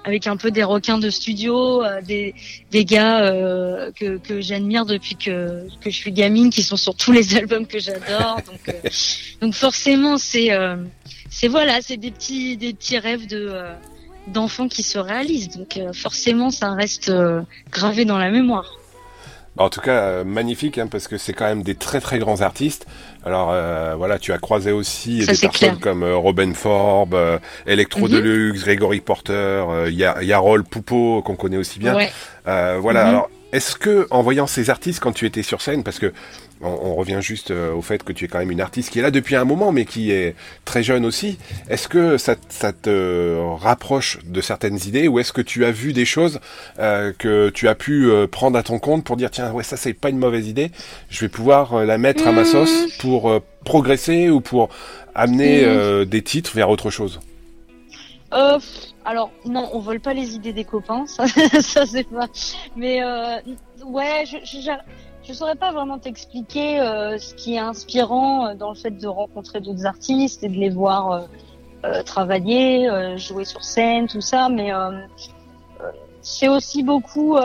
avec 0.03 0.27
un 0.27 0.35
peu 0.35 0.51
des 0.51 0.63
requins 0.63 0.97
de 0.97 1.09
studio, 1.09 1.83
des 2.05 2.35
des 2.69 2.83
gars 2.83 3.31
que 3.95 4.17
que 4.17 4.41
j'admire 4.41 4.85
depuis 4.85 5.15
que 5.15 5.67
que 5.79 5.89
je 5.89 5.95
suis 5.95 6.11
gamine 6.11 6.49
qui 6.49 6.63
sont 6.63 6.75
sur 6.75 6.93
tous 6.95 7.13
les 7.13 7.33
albums 7.38 7.65
que 7.65 7.79
j'adore. 7.79 8.41
Donc 8.45 8.75
donc 9.39 9.53
forcément 9.53 10.17
c'est 10.17 10.49
c'est 11.29 11.47
voilà 11.47 11.81
c'est 11.81 11.95
des 11.95 12.11
petits 12.11 12.57
des 12.57 12.73
petits 12.73 12.99
rêves 12.99 13.25
de 13.25 13.53
d'enfants 14.27 14.67
qui 14.67 14.84
se 14.84 15.00
réalisent 15.00 15.50
donc 15.50 15.79
forcément 15.93 16.51
ça 16.51 16.72
reste 16.74 17.12
gravé 17.72 18.05
dans 18.05 18.17
la 18.17 18.29
mémoire. 18.29 18.77
En 19.57 19.69
tout 19.69 19.81
cas, 19.81 19.91
euh, 19.91 20.24
magnifique, 20.24 20.77
hein, 20.77 20.88
parce 20.88 21.10
que 21.10 21.17
c'est 21.17 21.34
quand 21.34 21.45
même 21.45 21.62
des 21.62 21.75
très 21.75 22.00
très 22.00 22.19
grands 22.19 22.41
artistes. 22.41 22.88
Alors 23.25 23.50
euh, 23.51 23.95
voilà, 23.98 24.17
tu 24.17 24.31
as 24.31 24.38
croisé 24.38 24.72
aussi 24.72 25.25
des 25.25 25.38
personnes 25.38 25.77
comme 25.77 26.03
euh, 26.03 26.15
Robin 26.15 26.53
Forbes, 26.53 27.39
Electro 27.65 28.07
mhm. 28.07 28.12
Deluxe, 28.12 28.63
Gregory 28.63 29.01
Porter, 29.01 29.65
Yarol 29.89 30.63
Poupeau 30.63 31.22
qu'on 31.22 31.36
connaît 31.36 31.57
aussi 31.57 31.79
bien. 31.79 31.98
voilà. 32.45 33.03
Mhm. 33.03 33.10
Alors, 33.10 33.29
est-ce 33.51 33.75
que 33.75 34.07
en 34.10 34.22
voyant 34.22 34.48
ces 34.48 34.69
artistes 34.69 35.01
quand 35.01 35.12
tu 35.12 35.25
étais 35.25 35.43
sur 35.43 35.62
scène, 35.62 35.84
parce 35.84 36.00
que 36.00 36.13
on, 36.63 36.96
revient 36.96 37.20
juste 37.22 37.51
euh, 37.51 37.74
au 37.74 37.82
fait 37.82 38.03
que 38.03 38.13
tu 38.13 38.25
es 38.25 38.27
quand 38.27 38.39
même 38.39 38.51
une 38.51 38.62
artiste 38.62 38.91
qui 38.91 39.00
est 39.00 39.01
là 39.01 39.12
depuis 39.12 39.36
un 39.36 39.46
moment, 39.46 39.72
mais 39.72 39.86
qui 39.86 40.12
est 40.12 40.36
très 40.65 40.84
jeune 40.84 41.06
aussi. 41.06 41.38
Est-ce 41.70 41.88
que 41.88 42.18
ça, 42.18 42.36
te 42.36 43.39
rapproche 43.60 44.20
de 44.25 44.41
certaines 44.41 44.77
idées, 44.88 45.08
ou 45.08 45.20
est-ce 45.20 45.34
que 45.34 45.41
tu 45.41 45.65
as 45.65 45.72
vu 45.72 45.94
des 45.94 46.06
choses 46.06 46.39
euh, 46.80 47.12
que 47.18 47.50
tu 47.50 47.68
as 47.68 47.75
pu 47.75 48.10
euh, 48.10 48.27
prendre 48.27 48.58
à 48.58 48.63
ton 48.63 48.80
compte 48.80 49.03
pour 49.03 49.18
dire 49.18 49.32
tiens 49.32 49.51
ouais 49.51 49.63
ça 49.63 49.77
c'est 49.77 49.94
pas 49.94 50.10
une 50.10 50.18
mauvaise 50.18 50.48
idée, 50.48 50.72
je 51.10 51.20
vais 51.22 51.30
pouvoir 51.30 51.86
la 51.86 51.98
mettre 51.98 52.27
à 52.27 52.32
ma 52.32 52.46
sauce 52.46 52.72
mmh. 52.72 52.88
pour 53.00 53.41
progresser 53.65 54.30
ou 54.30 54.41
pour 54.41 54.70
amener 55.15 55.65
mmh. 55.65 56.06
des 56.06 56.22
titres 56.22 56.51
vers 56.53 56.70
autre 56.70 56.89
chose? 56.89 57.20
alors 59.03 59.32
non, 59.46 59.70
on 59.74 59.80
vole 59.80 60.00
pas 60.00 60.13
les 60.13 60.36
idées 60.36 60.53
des 60.53 60.63
copains, 60.63 61.06
ça, 61.06 61.25
ça 61.62 61.86
c'est 61.86 62.08
pas. 62.08 62.27
Mais 62.77 63.01
ouais, 63.84 64.24
je, 64.25 64.38
je, 64.46 64.72
je 65.31 65.38
saurais 65.38 65.55
pas 65.55 65.71
vraiment 65.71 65.97
t'expliquer 65.97 66.79
euh, 66.79 67.17
ce 67.17 67.33
qui 67.33 67.55
est 67.55 67.59
inspirant 67.59 68.47
euh, 68.47 68.53
dans 68.53 68.69
le 68.69 68.75
fait 68.75 68.91
de 68.91 69.07
rencontrer 69.07 69.61
d'autres 69.61 69.85
artistes 69.85 70.43
et 70.43 70.50
de 70.50 70.57
les 70.57 70.69
voir 70.69 71.11
euh, 71.11 71.21
euh 71.85 72.03
travailler, 72.03 72.89
jouer 73.17 73.45
sur 73.45 73.63
scène, 73.63 74.07
tout 74.07 74.21
ça, 74.21 74.50
mais 74.50 74.71
c'est 76.21 76.47
aussi 76.47 76.83
beaucoup. 76.83 77.35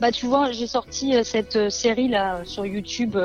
bah 0.00 0.12
tu 0.12 0.26
vois, 0.26 0.52
j'ai 0.52 0.66
sorti 0.66 1.14
cette 1.24 1.70
série 1.70 2.08
là 2.08 2.42
sur 2.44 2.66
YouTube 2.66 3.16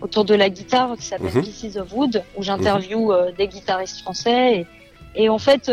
autour 0.00 0.24
de 0.24 0.34
la 0.34 0.50
guitare 0.50 0.96
qui 0.96 1.04
s'appelle 1.04 1.32
mhm. 1.32 1.42
Pieces 1.42 1.76
of 1.76 1.92
Wood 1.92 2.24
où 2.36 2.42
j'interviewe 2.42 3.32
des 3.38 3.46
guitaristes 3.46 4.00
français 4.00 4.66
et, 5.14 5.24
et 5.24 5.28
en 5.28 5.38
fait 5.38 5.70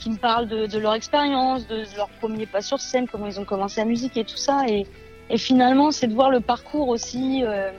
qui 0.00 0.10
me 0.10 0.16
parlent 0.16 0.48
de, 0.48 0.66
de 0.66 0.78
leur 0.78 0.94
expérience, 0.94 1.68
de, 1.68 1.84
leur 1.96 2.08
premier 2.20 2.46
pas 2.46 2.62
sur 2.62 2.80
scène, 2.80 3.06
comment 3.06 3.26
ils 3.26 3.38
ont 3.38 3.44
commencé 3.44 3.80
la 3.80 3.86
musique 3.86 4.16
et 4.16 4.24
tout 4.24 4.36
ça 4.48 4.64
et 4.66 4.84
et 5.30 5.38
finalement, 5.38 5.92
c'est 5.92 6.08
de 6.08 6.14
voir 6.14 6.30
le 6.30 6.40
parcours 6.40 6.88
aussi 6.88 7.42
euh, 7.44 7.70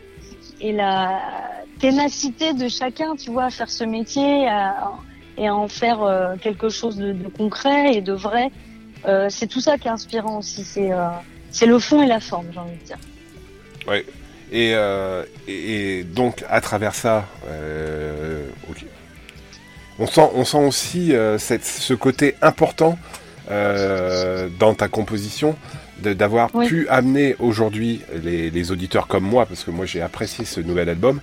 et 0.61 0.71
la 0.71 1.19
ténacité 1.79 2.53
de 2.53 2.69
chacun, 2.69 3.15
tu 3.15 3.29
vois, 3.29 3.45
à 3.45 3.49
faire 3.49 3.69
ce 3.69 3.83
métier, 3.83 4.43
et 5.37 5.47
à 5.47 5.55
en 5.55 5.67
faire 5.67 6.01
euh, 6.01 6.35
quelque 6.41 6.69
chose 6.69 6.95
de, 6.95 7.13
concret 7.27 7.95
et 7.95 8.01
de 8.01 8.13
vrai. 8.13 8.51
Euh, 9.05 9.27
c'est 9.29 9.47
tout 9.47 9.59
ça 9.59 9.77
qui 9.77 9.87
est 9.87 9.91
inspirant 9.91 10.37
aussi. 10.39 10.63
C'est 10.63 10.91
c'est 11.53 11.65
le 11.65 11.79
fond 11.79 12.01
et 12.01 12.07
la 12.07 12.21
forme, 12.21 12.47
j'ai 12.53 12.59
envie 12.59 12.77
de 12.77 12.85
dire. 12.85 12.97
Ouais. 13.85 14.05
Et, 14.53 14.73
et, 15.47 16.03
donc 16.03 16.45
à 16.49 16.61
travers 16.61 16.95
ça, 16.95 17.25
ok. 18.69 18.85
On 19.99 20.07
sent, 20.07 20.29
on 20.33 20.45
sent 20.45 20.57
aussi 20.57 21.13
cette, 21.37 21.65
ce 21.65 21.93
côté 21.93 22.35
important 22.41 22.97
dans 23.49 24.73
ta 24.75 24.87
composition 24.87 25.57
d'avoir 26.01 26.51
pu 26.51 26.87
amener 26.89 27.35
aujourd'hui 27.39 28.01
les, 28.23 28.49
les, 28.49 28.71
auditeurs 28.71 29.07
comme 29.07 29.23
moi, 29.23 29.45
parce 29.45 29.63
que 29.63 29.71
moi 29.71 29.85
j'ai 29.85 30.01
apprécié 30.01 30.45
ce 30.45 30.59
nouvel 30.59 30.89
album, 30.89 31.19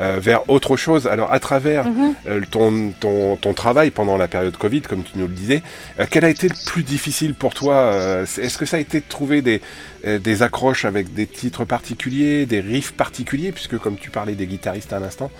euh, 0.00 0.18
vers 0.18 0.48
autre 0.48 0.78
chose. 0.78 1.06
Alors 1.06 1.30
à 1.30 1.40
travers 1.40 1.86
mhm. 1.86 2.14
euh, 2.26 2.40
ton, 2.50 2.92
ton, 2.98 3.36
ton, 3.36 3.52
travail 3.52 3.90
pendant 3.90 4.16
la 4.16 4.28
période 4.28 4.56
Covid, 4.56 4.80
comme 4.82 5.02
tu 5.02 5.12
nous 5.16 5.26
le 5.26 5.34
disais, 5.34 5.62
euh, 5.98 6.06
quel 6.10 6.24
a 6.24 6.30
été 6.30 6.48
le 6.48 6.54
plus 6.66 6.82
difficile 6.82 7.34
pour 7.34 7.52
toi 7.52 8.22
Est-ce 8.22 8.56
que 8.56 8.64
ça 8.64 8.78
a 8.78 8.80
été 8.80 9.00
de 9.00 9.04
trouver 9.06 9.42
des, 9.42 9.60
des 10.04 10.42
accroches 10.42 10.86
avec 10.86 11.12
des 11.12 11.26
titres 11.26 11.66
particuliers, 11.66 12.46
des 12.46 12.60
riffs 12.60 12.92
particuliers, 12.92 13.52
puisque 13.52 13.76
comme 13.76 13.98
tu 13.98 14.08
parlais 14.08 14.34
des 14.34 14.46
guitaristes 14.46 14.94
à 14.94 15.00
l'instant, 15.00 15.30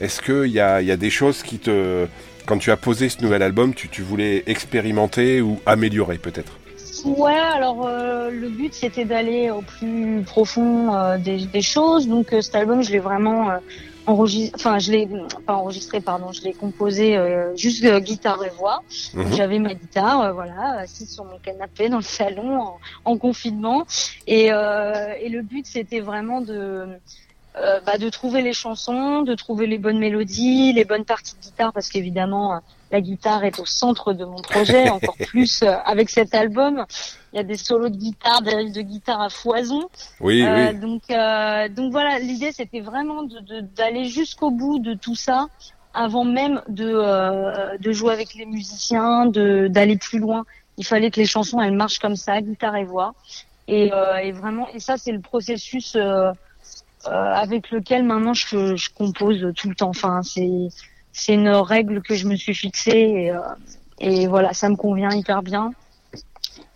est-ce 0.00 0.20
qu'il 0.20 0.50
y 0.52 0.58
a, 0.58 0.82
y 0.82 0.90
a 0.90 0.96
des 0.96 1.10
choses 1.10 1.44
qui 1.44 1.58
te... 1.58 2.06
Quand 2.44 2.58
tu 2.58 2.70
as 2.70 2.76
posé 2.76 3.10
ce 3.10 3.22
nouvel 3.22 3.42
album, 3.42 3.74
tu, 3.74 3.88
tu 3.88 4.02
voulais 4.02 4.42
expérimenter 4.46 5.42
ou 5.42 5.60
améliorer 5.66 6.18
peut-être? 6.18 6.57
Ouais, 7.04 7.32
alors 7.32 7.86
euh, 7.86 8.30
le 8.30 8.48
but 8.48 8.74
c'était 8.74 9.04
d'aller 9.04 9.50
au 9.50 9.62
plus 9.62 10.22
profond 10.24 10.94
euh, 10.94 11.18
des, 11.18 11.46
des, 11.46 11.62
choses. 11.62 12.08
Donc 12.08 12.32
euh, 12.32 12.40
cet 12.40 12.54
album, 12.54 12.82
je 12.82 12.90
l'ai 12.92 12.98
vraiment 12.98 13.58
enregistré, 14.06 14.52
enfin 14.54 14.78
je 14.78 14.92
l'ai 14.92 15.08
pas 15.46 15.54
enregistré, 15.54 16.00
pardon, 16.00 16.32
je 16.32 16.42
l'ai 16.42 16.54
composé 16.54 17.18
juste 17.56 17.84
guitare 18.00 18.42
et 18.44 18.50
voix. 18.50 18.82
Mhm. 19.14 19.34
J'avais 19.34 19.58
ma 19.58 19.74
guitare, 19.74 20.32
voilà, 20.34 20.78
assise 20.78 21.12
sur 21.12 21.24
mon 21.24 21.38
canapé 21.38 21.88
dans 21.88 21.98
le 21.98 22.02
salon 22.02 22.60
en, 22.60 22.78
en 23.04 23.18
confinement. 23.18 23.86
Et, 24.26 24.46
et 24.46 25.28
le 25.28 25.42
but 25.42 25.66
c'était 25.66 26.00
vraiment 26.00 26.40
de 26.40 26.86
bah, 27.54 27.98
de 27.98 28.08
trouver 28.08 28.40
les 28.40 28.52
chansons, 28.52 29.22
de 29.22 29.34
trouver 29.34 29.66
les 29.66 29.78
bonnes 29.78 29.98
mélodies, 29.98 30.72
les 30.72 30.84
bonnes 30.84 31.04
parties 31.04 31.34
de 31.34 31.40
guitare, 31.40 31.72
parce 31.72 31.88
qu'évidemment 31.88 32.60
la 32.90 33.00
guitare 33.00 33.44
est 33.44 33.58
au 33.58 33.66
centre 33.66 34.12
de 34.12 34.24
mon 34.24 34.40
projet, 34.40 34.88
encore 34.88 35.16
plus 35.26 35.62
euh, 35.62 35.74
avec 35.84 36.10
cet 36.10 36.34
album. 36.34 36.84
Il 37.32 37.36
y 37.36 37.40
a 37.40 37.42
des 37.42 37.56
solos 37.56 37.90
de 37.90 37.96
guitare, 37.96 38.42
des 38.42 38.54
riffs 38.54 38.72
de 38.72 38.82
guitare 38.82 39.20
à 39.20 39.28
foison. 39.28 39.88
Oui, 40.20 40.42
euh, 40.42 40.70
oui. 40.70 40.78
Donc, 40.78 41.02
euh, 41.10 41.68
donc 41.68 41.92
voilà, 41.92 42.18
l'idée 42.18 42.52
c'était 42.52 42.80
vraiment 42.80 43.24
d'aller 43.76 44.04
de, 44.04 44.08
jusqu'au 44.08 44.50
bout 44.50 44.78
de 44.78 44.94
tout 44.94 45.14
ça 45.14 45.48
avant 45.94 46.24
même 46.24 46.62
de, 46.68 46.90
euh, 46.90 47.76
de 47.78 47.92
jouer 47.92 48.12
avec 48.12 48.34
les 48.34 48.46
musiciens, 48.46 49.26
d'aller 49.26 49.96
plus 49.96 50.18
loin. 50.18 50.44
Il 50.76 50.86
fallait 50.86 51.10
que 51.10 51.20
les 51.20 51.26
chansons 51.26 51.60
elles 51.60 51.74
marchent 51.74 51.98
comme 51.98 52.16
ça, 52.16 52.40
guitare 52.40 52.76
et 52.76 52.84
voix. 52.84 53.14
Et, 53.66 53.92
euh, 53.92 54.16
et 54.16 54.32
vraiment, 54.32 54.68
et 54.68 54.80
ça 54.80 54.96
c'est 54.96 55.12
le 55.12 55.20
processus 55.20 55.96
avec 57.04 57.70
lequel 57.70 58.04
maintenant 58.04 58.34
je, 58.34 58.76
je 58.76 58.90
compose 58.90 59.52
tout 59.56 59.68
le 59.68 59.74
temps. 59.74 59.90
Enfin, 59.90 60.22
c'est 60.22 60.68
c'est 61.12 61.34
une 61.34 61.48
règle 61.48 62.02
que 62.02 62.14
je 62.14 62.26
me 62.26 62.36
suis 62.36 62.54
fixée 62.54 63.32
et, 64.00 64.24
euh, 64.26 64.28
voilà, 64.28 64.52
ça 64.52 64.68
me 64.68 64.76
convient 64.76 65.10
hyper 65.10 65.42
bien. 65.42 65.72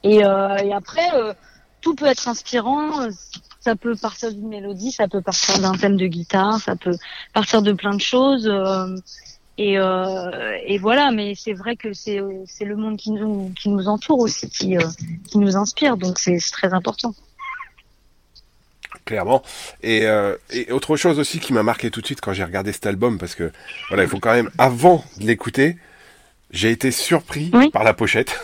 Et, 0.02 0.24
euh, 0.24 0.74
après, 0.74 1.14
euh, 1.14 1.32
tout 1.80 1.94
peut 1.94 2.06
être 2.06 2.28
inspirant. 2.28 3.08
Ça 3.60 3.76
peut 3.76 3.94
partir 3.94 4.32
d'une 4.32 4.48
mélodie, 4.48 4.90
ça 4.90 5.06
peut 5.06 5.22
partir 5.22 5.60
d'un 5.60 5.72
thème 5.72 5.96
de 5.96 6.06
guitare, 6.06 6.58
ça 6.58 6.74
peut 6.74 6.96
partir 7.32 7.62
de 7.62 7.72
plein 7.72 7.94
de 7.94 8.00
choses. 8.00 8.50
et, 9.56 9.74
et 9.74 10.78
voilà, 10.78 11.12
mais 11.12 11.34
c'est 11.36 11.52
vrai 11.52 11.76
que 11.76 11.92
c'est 11.92 12.20
c'est 12.46 12.64
le 12.64 12.74
monde 12.74 12.96
qui 12.96 13.12
nous 13.12 13.52
qui 13.56 13.68
nous 13.68 13.86
entoure 13.86 14.18
aussi 14.18 14.48
qui 14.50 14.76
qui 15.28 15.38
nous 15.38 15.56
inspire, 15.56 15.96
donc 15.96 16.18
c'est 16.18 16.38
très 16.50 16.74
important 16.74 17.14
clairement. 19.04 19.42
Et, 19.82 20.06
euh, 20.06 20.36
et, 20.50 20.70
autre 20.72 20.96
chose 20.96 21.18
aussi 21.18 21.38
qui 21.38 21.52
m'a 21.52 21.62
marqué 21.62 21.90
tout 21.90 22.00
de 22.00 22.06
suite 22.06 22.20
quand 22.20 22.32
j'ai 22.32 22.44
regardé 22.44 22.72
cet 22.72 22.86
album, 22.86 23.18
parce 23.18 23.34
que 23.34 23.52
voilà, 23.88 24.04
il 24.04 24.08
faut 24.08 24.20
quand 24.20 24.32
même, 24.32 24.50
avant 24.58 25.04
de 25.18 25.26
l'écouter, 25.26 25.76
j'ai 26.50 26.70
été 26.70 26.90
surpris 26.90 27.50
par 27.72 27.84
la 27.84 27.94
pochette. 27.94 28.38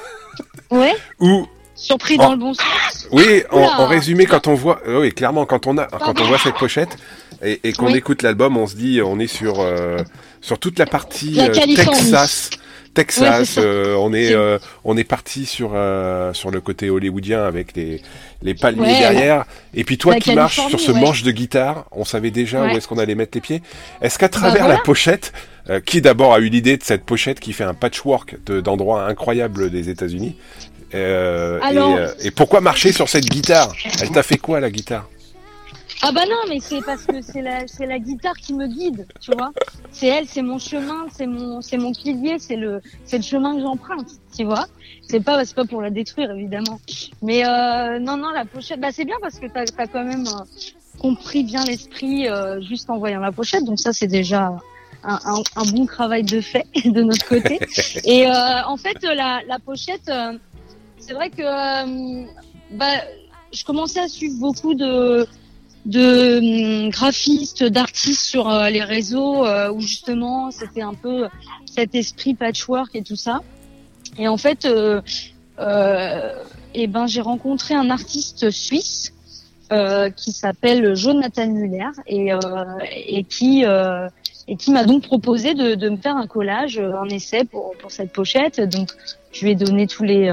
Ouais. 0.70 0.94
Ou 1.20 1.46
surpris 1.78 2.16
dans 2.18 2.32
le 2.32 2.38
bon 2.38 2.54
sens. 2.54 3.08
Oui, 3.12 3.44
en, 3.50 3.86
résumé, 3.86 4.26
quand 4.26 4.48
on 4.48 4.54
voit, 4.54 4.80
euh, 4.86 5.00
oui, 5.00 5.12
clairement, 5.12 5.46
quand 5.46 5.66
on 5.66 5.78
a, 5.78 5.86
quand 5.86 6.20
on 6.20 6.24
voit 6.24 6.38
cette 6.38 6.56
pochette 6.56 6.96
et, 7.42 7.60
et 7.64 7.72
qu'on 7.72 7.94
écoute 7.94 8.22
l'album, 8.22 8.56
on 8.56 8.66
se 8.66 8.74
dit, 8.74 9.00
on 9.02 9.18
est 9.18 9.28
sur 9.28 9.60
euh, 9.60 9.98
sur 10.40 10.58
toute 10.58 10.78
la 10.78 10.86
partie 10.86 11.38
euh, 11.40 11.48
Texas. 11.48 12.50
Texas, 12.98 13.58
euh, 13.58 13.94
on 13.94 14.12
est 14.12 14.34
euh, 14.34 14.58
on 14.82 14.96
est 14.96 15.04
parti 15.04 15.46
sur 15.46 15.70
euh, 15.74 16.32
sur 16.32 16.50
le 16.50 16.60
côté 16.60 16.90
hollywoodien 16.90 17.44
avec 17.44 17.76
les 17.76 18.02
les 18.42 18.54
palmiers 18.54 18.98
derrière. 18.98 19.44
Et 19.72 19.84
puis 19.84 19.98
toi 19.98 20.16
qui 20.16 20.34
marches 20.34 20.66
sur 20.68 20.80
ce 20.80 20.90
manche 20.90 21.22
de 21.22 21.30
guitare, 21.30 21.84
on 21.92 22.04
savait 22.04 22.32
déjà 22.32 22.64
où 22.64 22.70
est-ce 22.70 22.88
qu'on 22.88 22.98
allait 22.98 23.14
mettre 23.14 23.36
les 23.36 23.40
pieds. 23.40 23.62
Est-ce 24.02 24.18
qu'à 24.18 24.26
bah 24.26 24.38
travers 24.38 24.66
la 24.66 24.78
pochette, 24.78 25.32
qui 25.86 26.00
d'abord 26.00 26.34
a 26.34 26.40
eu 26.40 26.48
l'idée 26.48 26.76
de 26.76 26.82
cette 26.82 27.04
pochette 27.04 27.38
qui 27.38 27.52
fait 27.52 27.62
un 27.62 27.74
patchwork 27.74 28.36
d'endroits 28.44 29.04
incroyables 29.04 29.70
des 29.70 29.90
États-Unis 29.90 30.34
et, 30.92 32.26
et 32.26 32.30
pourquoi 32.32 32.60
marcher 32.60 32.90
sur 32.90 33.08
cette 33.08 33.26
guitare? 33.26 33.74
Elle 34.02 34.10
t'a 34.10 34.24
fait 34.24 34.38
quoi 34.38 34.58
la 34.58 34.70
guitare? 34.70 35.08
Ah 36.02 36.12
bah 36.12 36.22
non, 36.28 36.36
mais 36.48 36.60
c'est 36.60 36.80
parce 36.84 37.04
que 37.04 37.20
c'est 37.22 37.42
la, 37.42 37.66
c'est 37.66 37.86
la 37.86 37.98
guitare 37.98 38.36
qui 38.36 38.54
me 38.54 38.66
guide, 38.68 39.06
tu 39.20 39.32
vois. 39.32 39.52
C'est 39.90 40.06
elle, 40.06 40.26
c'est 40.28 40.42
mon 40.42 40.58
chemin, 40.58 41.06
c'est 41.12 41.26
mon, 41.26 41.60
c'est 41.60 41.76
mon 41.76 41.92
pilier, 41.92 42.38
c'est 42.38 42.56
le, 42.56 42.80
c'est 43.04 43.16
le 43.16 43.24
chemin 43.24 43.56
que 43.56 43.62
j'emprunte, 43.62 44.08
tu 44.36 44.44
vois. 44.44 44.66
C'est 45.08 45.20
pas, 45.20 45.44
c'est 45.44 45.56
pas 45.56 45.64
pour 45.64 45.82
la 45.82 45.90
détruire 45.90 46.30
évidemment. 46.30 46.78
Mais 47.20 47.44
euh, 47.44 47.98
non, 47.98 48.16
non, 48.16 48.30
la 48.30 48.44
pochette, 48.44 48.80
bah 48.80 48.92
c'est 48.92 49.04
bien 49.04 49.16
parce 49.20 49.38
que 49.40 49.46
t'as, 49.46 49.64
as 49.76 49.86
quand 49.88 50.04
même 50.04 50.26
euh, 50.26 50.44
compris 50.98 51.42
bien 51.42 51.64
l'esprit 51.64 52.28
euh, 52.28 52.60
juste 52.60 52.90
en 52.90 52.98
voyant 52.98 53.20
la 53.20 53.32
pochette, 53.32 53.64
donc 53.64 53.80
ça 53.80 53.92
c'est 53.92 54.06
déjà 54.06 54.56
un, 55.02 55.18
un, 55.24 55.42
un, 55.56 55.64
bon 55.72 55.86
travail 55.86 56.22
de 56.22 56.40
fait 56.40 56.66
de 56.84 57.02
notre 57.02 57.26
côté. 57.26 57.58
Et 58.04 58.26
euh, 58.26 58.64
en 58.66 58.76
fait, 58.76 59.02
la, 59.02 59.40
la 59.46 59.58
pochette, 59.58 60.08
euh, 60.08 60.38
c'est 60.98 61.14
vrai 61.14 61.30
que 61.30 61.42
bah 62.76 63.02
je 63.52 63.64
commençais 63.64 64.00
à 64.00 64.08
suivre 64.08 64.38
beaucoup 64.38 64.74
de 64.74 65.26
de 65.88 66.84
hum, 66.84 66.90
graphistes, 66.90 67.64
d'artistes 67.64 68.20
sur 68.20 68.48
euh, 68.48 68.68
les 68.68 68.82
réseaux 68.82 69.44
euh, 69.44 69.72
où 69.72 69.80
justement 69.80 70.50
c'était 70.50 70.82
un 70.82 70.94
peu 70.94 71.28
cet 71.64 71.94
esprit 71.94 72.34
patchwork 72.34 72.94
et 72.94 73.02
tout 73.02 73.16
ça. 73.16 73.40
Et 74.18 74.28
en 74.28 74.36
fait, 74.36 74.64
euh, 74.66 75.00
euh 75.58 76.32
et 76.74 76.82
eh 76.82 76.86
ben 76.86 77.06
j'ai 77.06 77.22
rencontré 77.22 77.74
un 77.74 77.88
artiste 77.88 78.50
suisse 78.50 79.14
qui 80.16 80.32
s'appelle 80.32 80.94
Jonathan 80.94 81.46
Muller 81.48 81.90
et, 82.06 82.30
et 83.06 83.24
qui 83.24 83.64
et 84.46 84.56
qui 84.56 84.70
m'a 84.70 84.84
donc 84.84 85.02
proposé 85.02 85.54
de, 85.54 85.74
de, 85.74 85.88
me 85.88 85.96
faire 85.96 86.16
un 86.16 86.26
collage, 86.26 86.78
un 86.78 87.08
essai 87.08 87.44
pour 87.44 87.74
pour 87.78 87.90
cette 87.90 88.12
pochette. 88.12 88.60
Donc 88.60 88.90
je 89.32 89.46
lui 89.46 89.52
ai 89.52 89.54
donné 89.54 89.86
tous 89.86 90.04
les 90.04 90.30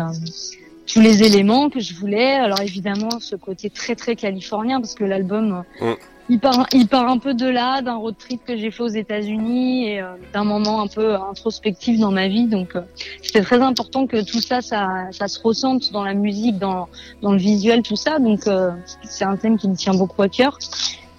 tous 0.85 1.01
les 1.01 1.23
éléments 1.23 1.69
que 1.69 1.79
je 1.79 1.93
voulais. 1.93 2.33
Alors 2.33 2.61
évidemment, 2.61 3.19
ce 3.19 3.35
côté 3.35 3.69
très 3.69 3.95
très 3.95 4.15
californien 4.15 4.79
parce 4.79 4.95
que 4.95 5.03
l'album 5.03 5.63
mm. 5.81 5.93
il 6.29 6.39
part 6.39 6.67
il 6.73 6.87
part 6.87 7.07
un 7.09 7.17
peu 7.17 7.33
de 7.33 7.47
là, 7.47 7.81
d'un 7.81 7.95
road 7.95 8.15
trip 8.17 8.43
que 8.45 8.55
j'ai 8.57 8.71
fait 8.71 8.83
aux 8.83 8.87
États-Unis 8.87 9.89
et 9.89 10.01
euh, 10.01 10.13
d'un 10.33 10.43
moment 10.43 10.81
un 10.81 10.87
peu 10.87 11.15
introspectif 11.15 11.99
dans 11.99 12.11
ma 12.11 12.27
vie. 12.27 12.47
Donc 12.47 12.75
euh, 12.75 12.81
c'était 13.21 13.41
très 13.41 13.61
important 13.61 14.07
que 14.07 14.23
tout 14.23 14.41
ça, 14.41 14.61
ça 14.61 15.07
ça 15.11 15.27
se 15.27 15.39
ressente 15.41 15.91
dans 15.91 16.03
la 16.03 16.13
musique, 16.13 16.57
dans 16.59 16.87
dans 17.21 17.31
le 17.31 17.39
visuel, 17.39 17.81
tout 17.81 17.95
ça. 17.95 18.19
Donc 18.19 18.47
euh, 18.47 18.71
c'est 19.03 19.25
un 19.25 19.37
thème 19.37 19.57
qui 19.57 19.67
me 19.67 19.75
tient 19.75 19.93
beaucoup 19.93 20.21
à 20.21 20.29
cœur. 20.29 20.57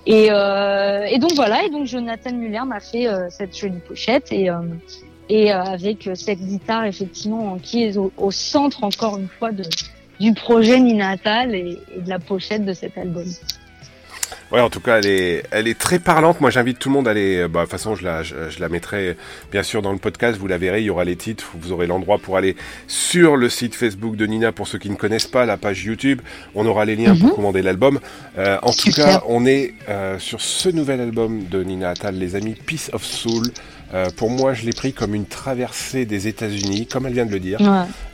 Et, 0.09 0.27
et 0.27 1.19
donc 1.19 1.33
voilà, 1.35 1.65
et 1.65 1.69
donc 1.69 1.85
Jonathan 1.87 2.33
Muller 2.33 2.63
m'a 2.65 2.79
fait 2.79 3.09
cette 3.29 3.59
jolie 3.59 3.81
pochette 3.89 4.31
et 4.31 4.49
et 5.29 5.53
euh, 5.53 5.63
avec 5.63 6.09
cette 6.15 6.41
guitare 6.41 6.85
effectivement 6.85 7.59
qui 7.59 7.85
est 7.85 7.97
au, 7.97 8.31
centre 8.31 8.85
encore 8.85 9.19
une 9.19 9.29
fois 9.29 9.53
de, 9.53 9.65
du 10.21 10.33
projet 10.35 10.79
Ninatal 10.81 11.55
et, 11.55 11.79
et 11.97 12.01
de 12.01 12.09
la 12.09 12.19
pochette 12.19 12.65
de 12.65 12.73
cet 12.73 12.97
album. 12.99 13.27
Ouais, 14.53 14.61
en 14.61 14.71
tout 14.71 14.81
cas, 14.81 14.99
elle 14.99 15.07
est, 15.07 15.43
elle 15.51 15.67
est 15.67 15.79
très 15.79 15.99
parlante. 15.99 16.41
Moi, 16.41 16.51
j'invite 16.51 16.79
tout 16.79 16.89
le 16.89 16.95
monde 16.95 17.09
à 17.09 17.11
aller. 17.11 17.47
Bah, 17.49 17.61
de 17.61 17.65
toute 17.65 17.73
façon, 17.73 17.97
je 17.97 18.05
la, 18.05 18.23
je, 18.23 18.35
la 18.61 18.69
mettrai 18.69 19.17
bien 19.51 19.63
sûr 19.63 19.83
dans 19.83 19.93
le 19.93 19.99
podcast. 19.99 20.39
Vous 20.39 20.47
la 20.47 20.59
verrez. 20.59 20.83
Il 20.83 20.85
y 20.85 20.91
aura 20.91 21.05
les 21.05 21.17
titres. 21.17 21.47
Vous 21.61 21.73
aurez 21.73 21.87
l'endroit 21.87 22.19
pour 22.19 22.37
aller 22.37 22.57
sur 22.87 23.37
le 23.37 23.49
site 23.49 23.75
Facebook 23.75 24.17
de 24.17 24.25
Nina 24.27 24.53
pour 24.53 24.69
ceux 24.69 24.79
qui 24.79 24.89
ne 24.89 24.95
connaissent 24.95 25.27
pas 25.27 25.47
la 25.47 25.57
page 25.57 25.85
YouTube. 25.85 26.21
On 26.55 26.65
aura 26.67 26.85
les 26.85 26.95
liens 26.95 27.17
pour 27.17 27.31
mhm. 27.31 27.35
commander 27.35 27.63
l'album. 27.63 27.99
Euh, 28.39 28.59
en 28.63 28.73
tout 28.73 28.91
cas, 28.93 29.23
on 29.27 29.47
est 29.47 29.75
euh, 29.89 30.19
sur 30.19 30.41
ce 30.41 30.69
nouvel 30.69 31.01
album 31.01 31.45
de 31.51 31.65
Nina 31.65 31.91
Attal, 31.91 32.17
les 32.17 32.37
amis, 32.37 32.55
Peace 32.55 32.91
of 32.93 33.05
Soul. 33.05 33.51
Euh, 33.95 34.07
pour 34.17 34.31
moi, 34.31 34.53
je 34.53 34.65
l'ai 34.65 34.73
pris 34.73 34.93
comme 34.93 35.15
une 35.15 35.27
traversée 35.27 36.07
des 36.07 36.27
États-Unis, 36.27 36.87
comme 36.87 37.07
elle 37.07 37.13
vient 37.13 37.27
de 37.27 37.31
le 37.31 37.41
dire. 37.41 37.59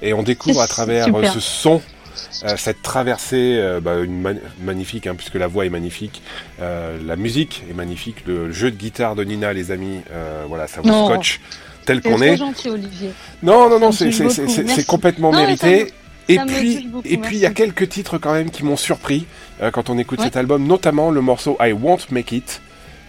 Et 0.03 0.12
on 0.12 0.23
découvre 0.23 0.61
à 0.61 0.67
travers 0.67 1.15
euh, 1.15 1.25
ce 1.33 1.41
son, 1.41 1.77
euh, 1.77 1.79
cette 2.14 2.83
traversée, 2.83 3.57
euh, 3.59 3.81
bah, 3.81 3.99
une 3.99 4.40
magnifique, 4.61 5.07
hein, 5.07 5.14
puisque 5.16 5.35
la 5.35 5.47
voix 5.47 5.66
est 5.66 5.71
magnifique, 5.71 6.23
euh, 6.61 6.99
la 7.04 7.16
musique 7.16 7.64
est 7.71 7.75
magnifique, 7.75 8.26
le 8.26 8.52
jeu 8.52 8.71
de 8.71 8.76
guitare 8.76 9.14
de 9.14 9.25
Nina, 9.25 9.52
les 9.52 9.71
amis, 9.71 10.00
voilà, 10.49 10.66
ça 10.66 10.81
vous 10.81 10.88
scotch. 10.88 11.40
tel 11.85 12.00
qu'on 12.00 12.21
est. 12.21 12.37
gentil, 12.37 12.71
Olivier. 12.71 13.12
Non, 13.42 13.69
non, 13.69 13.78
non, 13.78 13.92
c'est 13.92 14.87
complètement 14.87 15.33
mérité. 15.33 15.92
Et 16.28 16.38
puis, 16.38 16.88
et 17.04 17.16
puis, 17.19 17.37
il 17.37 17.40
y 17.40 17.47
a 17.47 17.50
quelques 17.50 17.88
titres 17.88 18.19
quand 18.19 18.33
même 18.33 18.50
qui 18.50 18.64
m'ont 18.64 18.76
surpris 18.76 19.26
euh, 19.61 19.71
quand 19.71 19.90
on 19.90 19.99
écoute 19.99 20.21
cet 20.21 20.37
album, 20.37 20.66
notamment 20.66 21.11
le 21.11 21.21
morceau 21.21 21.57
I 21.61 21.73
Won't 21.73 22.11
Make 22.11 22.33
It. 22.33 22.61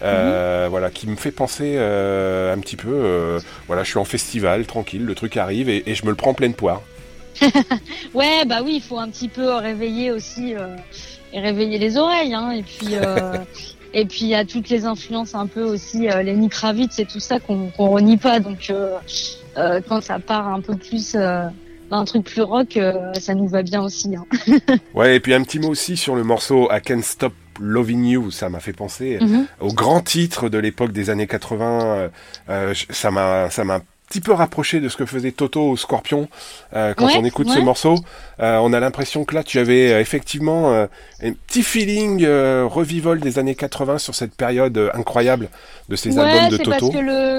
Euh, 0.02 0.66
mhm. 0.66 0.70
Voilà, 0.72 0.90
qui 0.90 1.08
me 1.08 1.16
fait 1.16 1.32
penser 1.32 1.76
euh, 1.78 2.54
un 2.54 2.60
petit 2.60 2.76
peu. 2.76 2.90
Euh, 2.92 3.40
voilà, 3.68 3.84
je 3.84 3.90
suis 3.90 4.00
en 4.00 4.06
festival, 4.06 4.66
tranquille, 4.66 5.06
le 5.06 5.16
truc 5.16 5.38
arrive 5.38 5.70
et, 5.70 5.90
et 5.90 5.96
je 5.96 6.04
me 6.04 6.10
le 6.10 6.16
prends 6.16 6.32
en 6.32 6.34
pleine 6.34 6.54
poire. 6.54 6.82
ouais, 8.14 8.46
bah 8.46 8.62
oui, 8.64 8.76
il 8.76 8.82
faut 8.82 9.00
un 9.00 9.10
petit 9.10 9.28
peu 9.28 9.54
réveiller 9.56 10.12
aussi 10.12 10.54
et 11.34 11.40
réveiller 11.40 11.78
les 11.78 11.98
oreilles, 11.98 12.34
hein, 12.34 12.52
et 12.52 12.64
puis. 12.64 12.96
et 13.96 14.06
puis 14.06 14.22
il 14.22 14.30
y 14.30 14.36
a 14.36 14.44
toutes 14.44 14.70
les 14.70 14.86
influences 14.86 15.36
un 15.36 15.46
peu 15.46 15.64
aussi, 15.64 16.08
Lenny 16.08 16.50
Kravitz 16.50 16.98
et 16.98 17.06
tout 17.06 17.20
ça 17.20 17.40
qu'on 17.40 17.70
qu'on 17.70 17.90
renie 17.90 18.18
pas. 18.18 18.40
Donc 18.40 18.72
quand 19.56 20.02
ça 20.02 20.20
part 20.20 20.48
un 20.48 20.62
peu 20.62 20.76
plus 20.76 21.16
un 21.94 22.06
truc 22.06 22.26
plus 22.26 22.42
rock, 22.42 22.78
euh, 22.78 23.14
ça 23.20 23.36
nous 23.36 23.48
va 23.48 23.62
bien 23.62 23.82
aussi. 23.82 24.16
Hein. 24.16 24.26
ouais, 24.94 25.16
et 25.16 25.20
puis 25.20 25.34
un 25.34 25.44
petit 25.44 25.60
mot 25.60 25.70
aussi 25.70 25.98
sur 25.98 26.16
le 26.16 26.24
morceau 26.24 26.70
I 26.72 26.82
Can't 26.82 27.02
Stop 27.02 27.34
Loving 27.60 28.06
You, 28.06 28.32
ça 28.32 28.50
m'a 28.50 28.60
fait 28.60 28.74
penser 28.74 29.20
mhm. 29.22 29.46
au 29.60 29.72
grand 29.74 30.02
titre 30.02 30.50
de 30.50 30.58
l'époque 30.58 30.92
des 30.92 31.10
années 31.10 31.28
80. 31.28 31.86
Euh, 31.86 32.10
euh, 32.50 32.74
ça 32.90 33.12
m'a, 33.12 33.50
ça 33.50 33.64
m'a 33.64 33.82
petit 34.14 34.22
peu 34.22 34.34
rapproché 34.34 34.80
de 34.80 34.90
ce 34.90 34.98
que 34.98 35.08
faisait 35.08 35.32
Toto 35.32 35.70
au 35.70 35.76
Scorpion 35.76 36.28
euh, 36.76 36.94
quand 36.94 37.10
on 37.18 37.26
écoute 37.26 37.50
ce 37.50 37.58
morceau. 37.58 37.96
Euh, 38.40 38.58
on 38.58 38.72
a 38.72 38.80
l'impression 38.80 39.26
que 39.26 39.34
là, 39.34 39.44
tu 39.44 39.58
avais 39.58 39.92
euh, 39.92 40.00
effectivement 40.00 40.72
un 40.72 41.34
petit 41.48 41.64
feeling 41.64 42.24
revivol 42.24 43.20
des 43.20 43.40
années 43.40 43.56
80 43.56 43.98
sur 43.98 44.14
cette 44.14 44.36
période 44.36 44.92
incroyable 44.94 45.50
de 45.90 45.96
ces 45.96 46.20
albums 46.20 46.50
de 46.50 46.58
Toto. 46.58 46.92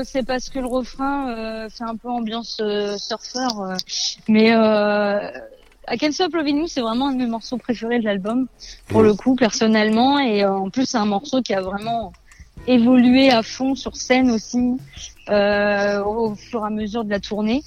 C'est 0.04 0.26
parce 0.26 0.50
que 0.50 0.58
le 0.58 0.66
refrain 0.66 1.68
fait 1.68 1.84
un 1.84 1.96
peu 1.96 2.08
ambiance 2.08 2.60
surfeur, 2.96 3.76
mais 4.26 4.48
I 4.50 5.98
Can't 5.98 6.12
Stop 6.12 6.34
Loving 6.34 6.60
You, 6.60 6.66
c'est 6.66 6.80
vraiment 6.80 7.08
un 7.08 7.12
de 7.12 7.18
mes 7.18 7.26
morceaux 7.26 7.58
préférés 7.58 8.00
de 8.00 8.04
l'album, 8.04 8.48
pour 8.88 9.02
mmh. 9.02 9.04
le 9.04 9.14
coup, 9.14 9.36
personnellement. 9.36 10.18
Et 10.18 10.44
en 10.44 10.70
plus, 10.70 10.86
c'est 10.86 10.96
un 10.96 11.04
morceau 11.04 11.40
qui 11.42 11.54
a 11.54 11.60
vraiment 11.60 12.12
évolué 12.66 13.30
à 13.30 13.42
fond 13.42 13.74
sur 13.74 13.96
scène 13.96 14.30
aussi 14.30 14.78
euh, 15.28 16.02
au 16.02 16.34
fur 16.34 16.62
et 16.62 16.66
à 16.66 16.70
mesure 16.70 17.04
de 17.04 17.10
la 17.10 17.20
tournée. 17.20 17.62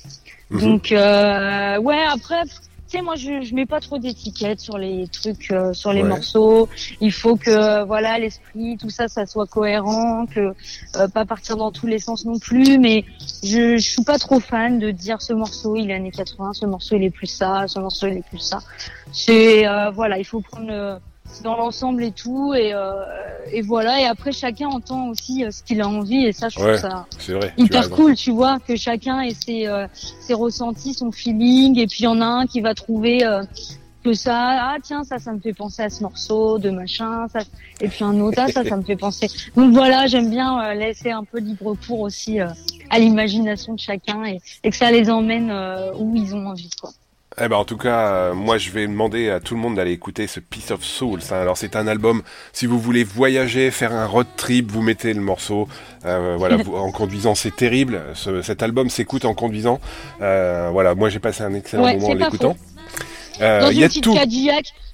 Mhm. 0.49 0.59
Donc 0.59 0.91
euh, 0.91 1.77
ouais, 1.79 2.03
après, 2.03 2.43
tu 2.45 2.97
sais, 2.97 3.01
moi 3.01 3.15
je, 3.15 3.41
je 3.41 3.53
mets 3.53 3.65
pas 3.65 3.81
trop 3.81 3.97
d'étiquettes 3.97 4.61
sur 4.61 4.77
les 4.77 5.07
trucs, 5.09 5.51
euh, 5.51 5.73
sur 5.73 5.91
les 5.91 6.03
morceaux. 6.03 6.69
Il 7.01 7.11
faut 7.11 7.35
que 7.35 7.83
voilà 7.83 8.17
l'esprit, 8.17 8.77
tout 8.77 8.89
ça, 8.89 9.09
ça 9.09 9.25
soit 9.25 9.45
cohérent, 9.45 10.25
que 10.25 10.53
euh, 10.95 11.07
pas 11.09 11.25
partir 11.25 11.57
dans 11.57 11.71
tous 11.71 11.85
les 11.85 11.99
sens 11.99 12.23
non 12.23 12.39
plus. 12.39 12.77
Mais 12.79 13.03
je, 13.43 13.75
je 13.75 13.89
suis 13.89 14.03
pas 14.03 14.17
trop 14.17 14.39
fan 14.39 14.79
de 14.79 14.91
dire 14.91 15.21
ce 15.21 15.33
morceau 15.33 15.75
il 15.75 15.91
est 15.91 15.95
années 15.95 16.11
80, 16.11 16.53
ce 16.53 16.65
morceau 16.65 16.95
il 16.95 17.03
est 17.03 17.09
plus 17.09 17.27
ça, 17.27 17.65
ce 17.67 17.79
morceau 17.79 18.07
il 18.07 18.17
est 18.17 18.27
plus 18.29 18.39
ça. 18.39 18.59
C'est 19.11 19.67
euh, 19.67 19.89
voilà, 19.89 20.17
il 20.17 20.25
faut 20.25 20.39
prendre 20.39 21.01
dans 21.43 21.55
l'ensemble 21.55 22.03
et 22.03 22.11
tout 22.11 22.53
et, 22.53 22.73
euh, 22.73 22.93
et 23.51 23.61
voilà. 23.61 24.01
Et 24.01 24.05
après 24.05 24.31
chacun 24.31 24.67
entend 24.67 25.09
aussi 25.09 25.43
euh, 25.43 25.51
ce 25.51 25.63
qu'il 25.63 25.81
a 25.81 25.87
envie 25.87 26.25
et 26.25 26.31
ça 26.31 26.49
je 26.49 26.55
trouve 26.55 26.75
ça 26.77 27.05
vrai, 27.27 27.53
hyper 27.57 27.89
cool 27.89 28.15
tu 28.15 28.31
vois 28.31 28.59
que 28.59 28.75
chacun 28.75 29.21
ait 29.21 29.33
ses, 29.33 29.67
euh, 29.67 29.87
ses 30.19 30.33
ressentis 30.33 30.93
son 30.93 31.11
feeling 31.11 31.77
et 31.79 31.87
puis 31.87 31.99
il 32.01 32.03
y 32.03 32.07
en 32.07 32.21
a 32.21 32.25
un 32.25 32.45
qui 32.45 32.61
va 32.61 32.73
trouver 32.73 33.25
euh, 33.25 33.43
que 34.03 34.13
ça 34.13 34.35
ah 34.37 34.77
tiens 34.81 35.03
ça 35.03 35.19
ça 35.19 35.33
me 35.33 35.39
fait 35.39 35.53
penser 35.53 35.83
à 35.83 35.89
ce 35.89 36.03
morceau 36.03 36.59
de 36.59 36.69
machin 36.69 37.27
ça 37.31 37.39
et 37.81 37.87
puis 37.87 38.03
un 38.03 38.19
autre 38.19 38.39
ah, 38.41 38.47
ça 38.47 38.63
ça 38.63 38.77
me 38.77 38.83
fait 38.83 38.95
penser 38.95 39.27
donc 39.55 39.73
voilà 39.73 40.07
j'aime 40.07 40.29
bien 40.29 40.73
laisser 40.73 41.11
un 41.11 41.23
peu 41.23 41.39
libre 41.39 41.75
cours 41.87 42.01
aussi 42.01 42.39
à 42.39 42.99
l'imagination 42.99 43.73
de 43.73 43.79
chacun 43.79 44.23
et, 44.25 44.39
et, 44.63 44.69
que 44.69 44.75
ça 44.75 44.91
les 44.91 45.09
emmène 45.09 45.51
où 45.97 46.15
ils 46.15 46.35
ont 46.35 46.47
envie 46.47 46.69
quoi 46.79 46.91
eh 47.39 47.47
ben 47.47 47.55
en 47.55 47.65
tout 47.65 47.77
cas, 47.77 48.07
euh, 48.07 48.33
moi 48.33 48.57
je 48.57 48.71
vais 48.71 48.87
demander 48.87 49.29
à 49.29 49.39
tout 49.39 49.53
le 49.53 49.59
monde 49.59 49.75
d'aller 49.75 49.91
écouter 49.91 50.25
ce 50.27 50.39
Piece 50.39 50.71
of 50.71 50.83
Soul. 50.83 51.19
Alors 51.31 51.57
c'est 51.57 51.75
un 51.75 51.87
album, 51.87 52.23
si 52.51 52.65
vous 52.65 52.79
voulez 52.79 53.03
voyager, 53.03 53.69
faire 53.69 53.93
un 53.93 54.05
road 54.05 54.27
trip, 54.35 54.71
vous 54.71 54.81
mettez 54.81 55.13
le 55.13 55.21
morceau. 55.21 55.67
Euh, 56.05 56.35
voilà, 56.37 56.57
en 56.73 56.91
conduisant, 56.91 57.35
c'est 57.35 57.55
terrible. 57.55 58.01
cet 58.41 58.63
album 58.63 58.89
s'écoute 58.89 59.25
en 59.25 59.33
conduisant. 59.33 59.79
Euh, 60.21 60.69
voilà, 60.71 60.95
moi 60.95 61.09
j'ai 61.09 61.19
passé 61.19 61.43
un 61.43 61.53
excellent 61.53 61.93
moment 61.93 62.07
en 62.07 62.13
l'écoutant. 62.15 62.57
Euh, 63.41 63.69
il 63.71 63.77
y 63.77 63.83
a 63.83 63.89
tout 63.89 64.15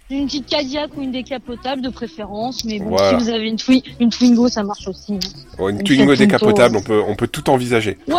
une 0.09 0.25
petite 0.25 0.47
Cadillac 0.47 0.91
ou 0.97 1.01
une 1.01 1.11
décapotable 1.11 1.81
de 1.81 1.89
préférence, 1.89 2.65
mais 2.65 2.79
bon, 2.79 2.97
si 2.97 3.15
vous 3.15 3.29
avez 3.29 3.47
une, 3.47 3.57
une 3.99 4.09
Twingo, 4.09 4.47
ça 4.47 4.63
marche 4.63 4.87
aussi. 4.87 5.13
Hein. 5.13 5.69
une, 5.69 5.83
Twingo 5.83 6.15
décapotable, 6.15 6.77
on 6.77 6.81
peut, 6.81 7.01
on 7.07 7.15
peut 7.15 7.27
tout 7.27 7.49
envisager. 7.49 7.97
Ouais, 8.07 8.15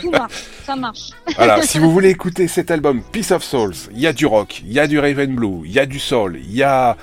tout, 0.00 0.10
marche, 0.10 0.44
ça 0.64 0.76
marche. 0.76 1.10
Voilà, 1.36 1.62
si 1.62 1.78
vous 1.78 1.90
voulez 1.90 2.10
écouter 2.10 2.48
cet 2.48 2.70
album 2.70 3.02
Peace 3.12 3.30
of 3.30 3.42
Souls, 3.42 3.74
il 3.92 4.00
y 4.00 4.06
a 4.06 4.12
du 4.12 4.26
rock, 4.26 4.62
il 4.64 4.72
y 4.72 4.78
a 4.78 4.86
du 4.86 4.98
Raven 4.98 5.34
Blue, 5.34 5.62
il 5.64 5.72
y 5.72 5.78
a 5.78 5.86
du 5.86 5.98
soul, 5.98 6.38
il 6.42 6.54
y 6.54 6.62
a 6.62 6.96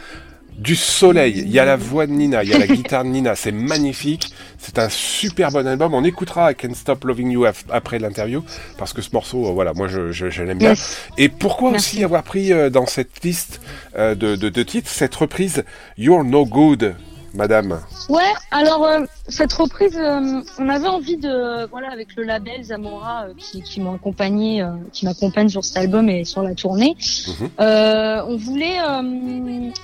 du 0.58 0.76
soleil, 0.76 1.40
il 1.40 1.50
y 1.50 1.60
a 1.60 1.66
la 1.66 1.76
voix 1.76 2.08
de 2.08 2.12
Nina, 2.12 2.44
il 2.44 2.50
y 2.50 2.54
a 2.54 2.58
la 2.58 2.68
guitare 2.68 3.04
de 3.04 3.10
Nina, 3.10 3.36
c'est 3.36 3.52
magnifique, 3.52 4.32
c'est 4.58 4.80
un 4.80 4.88
super 4.90 5.52
bon 5.52 5.68
album. 5.68 5.94
On 5.94 6.04
écoutera 6.04 6.52
I 6.52 6.56
Can't 6.56 6.76
Stop 6.76 7.04
Loving 7.04 7.32
You 7.32 7.46
après 7.70 8.00
l'interview 8.00 8.44
parce 8.78 8.94
que 8.94 9.02
ce 9.02 9.10
morceau, 9.12 9.48
euh, 9.48 9.52
voilà, 9.52 9.74
moi 9.74 9.88
je, 9.88 10.12
je, 10.12 10.44
l'aime 10.44 10.58
bien. 10.58 10.74
Et 11.18 11.28
pourquoi 11.30 11.72
aussi 11.72 12.04
avoir 12.04 12.24
pris 12.24 12.54
euh, 12.54 12.70
dans 12.70 12.86
cette 12.86 13.24
liste 13.24 13.60
euh, 13.98 14.16
de, 14.16 14.36
de, 14.36 14.50
de 14.50 14.64
titres 14.64 14.90
cette 14.90 15.16
reprise 15.16 15.66
You're 15.98 16.24
No 16.24 16.46
Good? 16.46 16.96
Madame 17.36 17.80
Ouais, 18.10 18.34
alors 18.52 18.86
euh, 18.86 19.06
cette 19.28 19.54
reprise, 19.54 19.98
euh, 19.98 20.42
on 20.58 20.70
avait 20.70 20.88
envie 20.88 21.18
de, 21.18 21.68
voilà, 21.68 21.92
avec 21.92 22.16
le 22.16 22.24
label 22.24 22.64
Zamora 22.64 23.26
euh, 23.26 23.34
qui, 23.38 23.62
qui 23.62 23.82
m'a 23.82 23.94
accompagné, 23.94 24.66
qui 24.92 25.06
m'accompagne 25.06 25.50
sur 25.50 25.64
cet 25.64 25.78
album 25.78 26.10
et 26.10 26.24
sur 26.26 26.42
la 26.42 26.56
tournée, 26.56 26.96
mhm. 27.28 27.50
on 27.60 28.38
voulait 28.38 28.78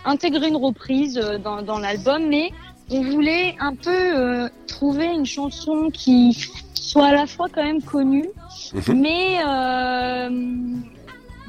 intégrer 0.06 0.48
une 0.48 0.56
reprise 0.56 1.16
dans, 1.44 1.62
dans 1.62 1.80
l'album, 1.80 2.28
mais 2.28 2.52
on 2.90 3.02
voulait 3.02 3.56
un 3.60 3.76
peu 3.76 4.50
trouver 4.68 5.06
une 5.06 5.26
chanson 5.26 5.90
qui 5.92 6.50
soit 6.74 7.08
à 7.08 7.14
la 7.14 7.28
fois 7.28 7.48
quand 7.54 7.64
même 7.64 7.82
connue, 7.82 8.30
mhm. 8.74 9.02
mais 9.02 9.38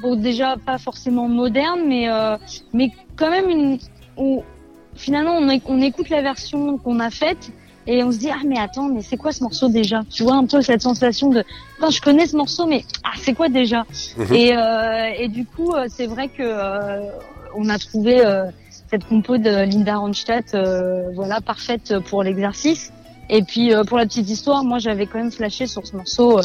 bon 0.01 0.15
déjà 0.15 0.57
pas 0.57 0.77
forcément 0.77 1.27
moderne, 1.27 1.81
mais 1.87 2.07
mais 2.73 2.91
quand 3.15 3.29
même 3.29 3.49
une 3.49 3.79
où 4.17 4.43
finalement, 4.95 5.37
on, 5.37 5.81
écoute 5.81 6.09
la 6.09 6.21
version 6.21 6.77
qu'on 6.77 6.99
a 6.99 7.09
faite 7.09 7.51
et 7.85 8.03
on 8.03 8.11
se 8.11 8.17
dit 8.17 8.29
ah 8.31 8.39
mais 8.45 8.57
attends 8.57 8.87
mais 8.87 9.01
c'est 9.01 9.17
quoi 9.17 9.31
ce 9.31 9.43
morceau 9.43 9.67
déjà? 9.67 10.03
Tu 10.09 10.23
vois 10.23 10.35
un 10.35 10.45
peu 10.45 10.61
cette 10.61 10.81
sensation 10.81 11.29
de 11.29 11.43
quand 11.79 11.89
je 11.89 12.01
connais 12.01 12.27
ce 12.27 12.37
morceau 12.37 12.65
mais 12.65 12.85
ah 13.03 13.11
c'est 13.17 13.33
quoi 13.33 13.49
déjà? 13.49 13.85
Mhm. 14.17 14.33
et, 14.33 14.55
euh, 14.55 15.11
et 15.17 15.27
du 15.27 15.45
coup 15.45 15.73
euh, 15.73 15.87
c'est 15.89 16.07
vrai 16.07 16.29
que 16.29 16.43
euh, 16.43 17.09
on 17.55 17.69
a 17.69 17.77
trouvé 17.77 18.21
cette 18.89 19.05
compo 19.05 19.37
de 19.37 19.65
Linda 19.65 19.97
Ronstadt 19.97 20.55
voilà 21.13 21.41
parfaite 21.41 21.99
pour 22.09 22.23
l'exercice. 22.23 22.91
Et 23.29 23.41
puis 23.41 23.71
pour 23.87 23.97
la 23.97 24.05
petite 24.05 24.29
histoire 24.29 24.63
moi 24.63 24.79
j'avais 24.79 25.05
quand 25.05 25.17
même 25.17 25.31
flashé 25.31 25.67
sur 25.67 25.85
ce 25.85 25.95
morceau 25.95 26.39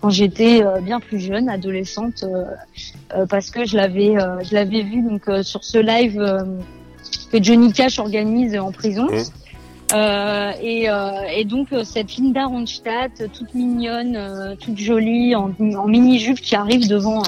quand 0.00 0.10
j'étais 0.10 0.62
bien 0.82 1.00
plus 1.00 1.20
jeune 1.20 1.48
adolescente 1.48 2.24
parce 3.28 3.50
que 3.50 3.64
je 3.64 3.76
l'avais 3.76 4.14
je 4.42 4.54
l'avais 4.54 4.82
vu 4.82 5.02
donc 5.02 5.22
sur 5.42 5.64
ce 5.64 5.78
live 5.78 6.20
que 7.30 7.42
Johnny 7.42 7.72
Cash 7.72 7.98
organise 7.98 8.56
en 8.58 8.72
prison. 8.72 9.06
Mmh. 9.06 9.24
Euh, 9.94 10.52
et, 10.60 10.90
euh, 10.90 11.10
et, 11.34 11.44
donc 11.44 11.72
euh, 11.72 11.82
cette 11.82 12.16
Linda 12.16 12.44
Ronstadt, 12.44 13.30
toute 13.32 13.54
mignonne, 13.54 14.56
toute 14.60 14.78
jolie, 14.78 15.34
en, 15.34 15.50
en 15.60 15.86
mini-jupe, 15.86 16.40
qui 16.40 16.54
arrive 16.54 16.88
devant 16.88 17.22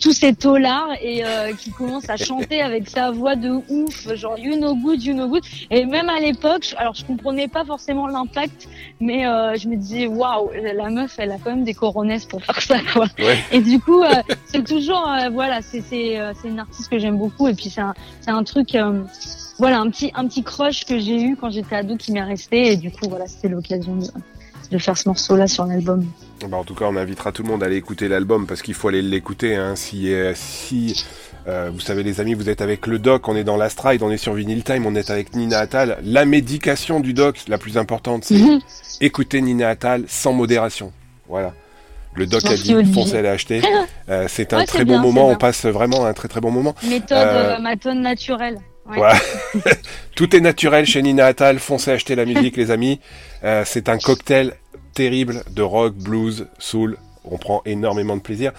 tous 0.00 0.12
ces 0.12 0.34
taulards 0.34 0.90
et 1.02 1.22
qui 1.58 1.70
commence 1.70 2.08
à 2.08 2.16
chanter 2.16 2.60
avec 2.60 2.88
sa 2.88 3.10
voix 3.10 3.36
de 3.36 3.50
ouf, 3.68 4.14
genre 4.14 4.38
you 4.38 4.56
know 4.56 4.74
good, 4.74 5.02
you 5.02 5.14
know 5.14 5.28
good. 5.28 5.42
Et 5.70 5.84
même 5.86 6.08
à 6.08 6.20
l'époque, 6.20 6.74
alors 6.76 6.94
je 6.94 7.04
comprenais 7.04 7.48
pas 7.48 7.64
forcément 7.64 8.06
l'impact, 8.06 8.68
mais 9.00 9.22
je 9.58 9.68
me 9.68 9.76
disais 9.76 10.06
waouh, 10.06 10.50
la 10.52 10.90
meuf, 10.90 11.16
elle 11.18 11.32
a 11.32 11.38
quand 11.38 11.50
même 11.50 11.64
des 11.64 11.74
coronesses 11.74 12.26
pour 12.26 12.42
faire 12.44 12.60
ça, 12.60 12.78
quoi. 12.92 13.06
Et 13.52 13.60
du 13.60 13.80
coup, 13.80 14.02
c'est 14.46 14.64
toujours, 14.64 15.08
voilà, 15.32 15.62
c'est 15.62 15.80
c'est 15.80 16.18
c'est 16.40 16.48
une 16.48 16.60
artiste 16.60 16.88
que 16.88 16.98
j'aime 16.98 17.18
beaucoup 17.18 17.48
et 17.48 17.54
puis 17.54 17.70
c'est 17.70 17.80
un 17.80 17.94
c'est 18.20 18.30
un 18.30 18.44
truc 18.44 18.76
voilà 19.58 19.80
un 19.80 19.90
petit 19.90 20.10
un 20.14 20.26
petit 20.26 20.42
crush 20.42 20.84
que 20.84 20.98
j'ai 20.98 21.20
eu 21.22 21.36
quand 21.36 21.50
j'étais 21.50 21.76
ado 21.76 21.96
qui 21.96 22.12
m'est 22.12 22.22
resté 22.22 22.72
et 22.72 22.76
du 22.76 22.90
coup 22.90 23.08
voilà 23.08 23.26
c'était 23.26 23.48
l'occasion 23.48 23.96
de, 23.96 24.06
de, 24.70 24.78
faire 24.78 24.96
ce 24.96 25.08
morceau 25.08 25.36
là 25.36 25.46
sur 25.46 25.64
l'album. 25.66 26.04
Bah 26.48 26.56
en 26.56 26.64
tout 26.64 26.74
cas 26.74 26.86
on 26.86 26.96
invitera 26.96 27.32
tout 27.32 27.42
le 27.42 27.48
monde 27.48 27.62
à 27.62 27.66
aller 27.66 27.76
écouter 27.76 28.08
l'album 28.08 28.46
parce 28.46 28.62
qu'il 28.62 28.74
faut 28.74 28.88
aller 28.88 29.02
l'écouter 29.02 29.56
hein. 29.56 29.74
si 29.76 30.12
euh, 30.12 30.32
si 30.34 31.04
euh, 31.46 31.70
vous 31.72 31.80
savez 31.80 32.02
les 32.02 32.20
amis 32.20 32.34
vous 32.34 32.48
êtes 32.48 32.60
avec 32.60 32.86
le 32.86 32.98
doc 32.98 33.28
on 33.28 33.34
est 33.34 33.44
dans 33.44 33.56
la 33.56 33.68
stride 33.68 34.02
on 34.02 34.10
est 34.10 34.18
sur 34.18 34.34
Vinyl 34.34 34.62
Time 34.62 34.86
on 34.86 34.94
est 34.94 35.10
avec 35.10 35.34
Nina 35.34 35.58
Attal 35.58 35.98
la 36.04 36.24
médication 36.24 37.00
du 37.00 37.12
doc 37.12 37.40
la 37.48 37.58
plus 37.58 37.76
importante 37.76 38.24
c'est 38.24 38.38
mhm. 38.38 38.60
écouter 39.00 39.40
Nina 39.40 39.68
Attal 39.70 40.04
sans 40.06 40.32
modération 40.32 40.92
voilà. 41.28 41.52
Le 42.14 42.26
doc 42.26 42.44
a 42.46 42.54
dit, 42.56 42.74
foncez 42.92 43.24
à 43.26 43.30
acheter. 43.30 43.62
Euh, 44.10 44.24
c'est 44.26 44.54
un 44.54 44.64
très 44.64 44.86
bon 44.86 44.98
moment, 44.98 45.28
on 45.28 45.36
passe 45.36 45.66
vraiment 45.66 46.06
un 46.06 46.14
très 46.14 46.28
très 46.28 46.40
bon 46.40 46.50
moment. 46.50 46.74
Méthode 46.88 47.18
euh, 47.18 47.58
matone 47.58 48.00
naturelle. 48.00 48.58
Tout 50.14 50.34
est 50.34 50.40
naturel 50.40 50.86
chez 50.86 51.02
Nina 51.02 51.26
Attal. 51.26 51.58
Foncez 51.58 51.92
acheter 51.92 52.14
la 52.14 52.24
musique, 52.24 52.56
les 52.56 52.70
amis. 52.70 53.00
Euh, 53.44 53.62
c'est 53.64 53.88
un 53.88 53.98
cocktail 53.98 54.54
terrible 54.94 55.44
de 55.54 55.62
rock, 55.62 55.94
blues, 55.94 56.48
soul. 56.58 56.96
On 57.24 57.38
prend 57.38 57.62
énormément 57.66 58.16
de 58.16 58.20
plaisir. 58.20 58.50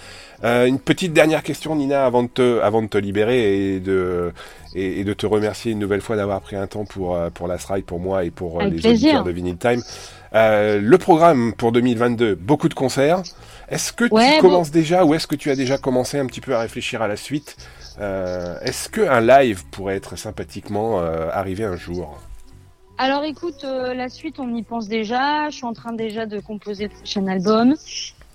Euh, 0.42 0.64
une 0.64 0.78
petite 0.78 1.12
dernière 1.12 1.42
question, 1.42 1.76
Nina, 1.76 2.06
avant 2.06 2.22
de 2.22 2.28
te, 2.28 2.60
avant 2.60 2.80
de 2.80 2.86
te 2.86 2.96
libérer 2.96 3.74
et 3.74 3.78
de, 3.78 4.32
et, 4.74 5.04
de 5.04 5.12
te 5.12 5.26
remercier 5.26 5.72
une 5.72 5.78
nouvelle 5.78 6.00
fois 6.00 6.16
d'avoir 6.16 6.40
pris 6.40 6.56
un 6.56 6.66
temps 6.66 6.86
pour, 6.86 7.14
euh, 7.14 7.28
pour 7.28 7.46
la 7.46 7.58
strike, 7.58 7.84
pour 7.84 8.00
moi 8.00 8.24
et 8.24 8.30
pour 8.30 8.62
les 8.62 8.86
auditeurs 8.86 9.22
de 9.22 9.30
Vinyl 9.30 9.58
Time. 9.58 9.82
le 10.32 10.96
programme 10.96 11.52
pour 11.52 11.70
2022, 11.72 12.36
beaucoup 12.36 12.70
de 12.70 12.74
concerts. 12.74 13.22
Est-ce 13.68 13.92
que 13.92 14.04
tu 14.04 14.40
commences 14.40 14.70
déjà 14.70 15.04
ou 15.04 15.12
est-ce 15.12 15.26
que 15.26 15.36
tu 15.36 15.50
as 15.50 15.56
déjà 15.56 15.76
commencé 15.76 16.18
un 16.18 16.24
petit 16.24 16.40
peu 16.40 16.54
à 16.54 16.60
réfléchir 16.60 17.02
à 17.02 17.08
la 17.08 17.16
suite? 17.16 17.58
Est-ce 18.00 18.88
qu'un 18.88 19.20
live 19.20 19.64
pourrait 19.70 19.96
être 19.96 20.16
sympathiquement 20.16 21.00
arrivé 21.00 21.64
un 21.64 21.76
jour? 21.76 22.18
Alors 23.02 23.24
écoute, 23.24 23.64
euh, 23.64 23.94
la 23.94 24.10
suite, 24.10 24.38
on 24.38 24.54
y 24.54 24.62
pense 24.62 24.86
déjà. 24.86 25.48
Je 25.48 25.56
suis 25.56 25.64
en 25.64 25.72
train 25.72 25.94
déjà 25.94 26.26
de 26.26 26.38
composer 26.38 26.84
le 26.84 26.90
prochain 26.90 27.26
album. 27.28 27.74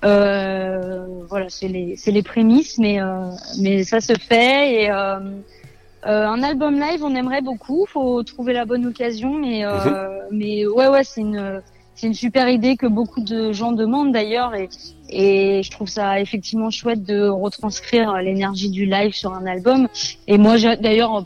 Euh, 0.04 1.06
voilà, 1.30 1.50
c'est 1.50 1.68
les, 1.68 1.96
les 2.04 2.24
prémices, 2.24 2.80
mais, 2.80 3.00
euh, 3.00 3.30
mais 3.60 3.84
ça 3.84 4.02
se 4.02 4.14
fait. 4.14 4.86
Et 4.86 4.90
un 4.90 6.42
album 6.42 6.80
live, 6.80 7.04
on 7.04 7.14
aimerait 7.14 7.44
beaucoup. 7.44 7.86
Faut 7.88 8.24
trouver 8.24 8.54
la 8.54 8.66
bonne 8.66 8.88
occasion, 8.88 9.36
mais, 9.36 9.64
mhm. 9.68 9.98
mais 10.32 10.66
ouais, 10.66 10.88
ouais, 10.88 11.04
c'est 11.04 11.22
une, 11.22 11.62
c'est 11.96 12.08
une 12.08 12.14
super 12.14 12.50
idée 12.50 12.76
que 12.76 12.88
beaucoup 12.88 13.22
de 13.22 13.52
gens 13.52 13.72
demandent 13.72 14.12
d'ailleurs. 14.12 14.54
Et, 14.54 14.70
et 15.10 15.64
je 15.64 15.72
trouve 15.72 15.88
ça 15.88 16.20
effectivement 16.20 16.70
chouette 16.70 17.04
de 17.04 17.28
retranscrire 17.28 18.14
l'énergie 18.18 18.70
du 18.70 18.86
live 18.86 19.14
sur 19.14 19.34
un 19.34 19.46
album. 19.46 19.88
Et 20.28 20.38
moi, 20.38 20.58
d'ailleurs, 20.76 21.24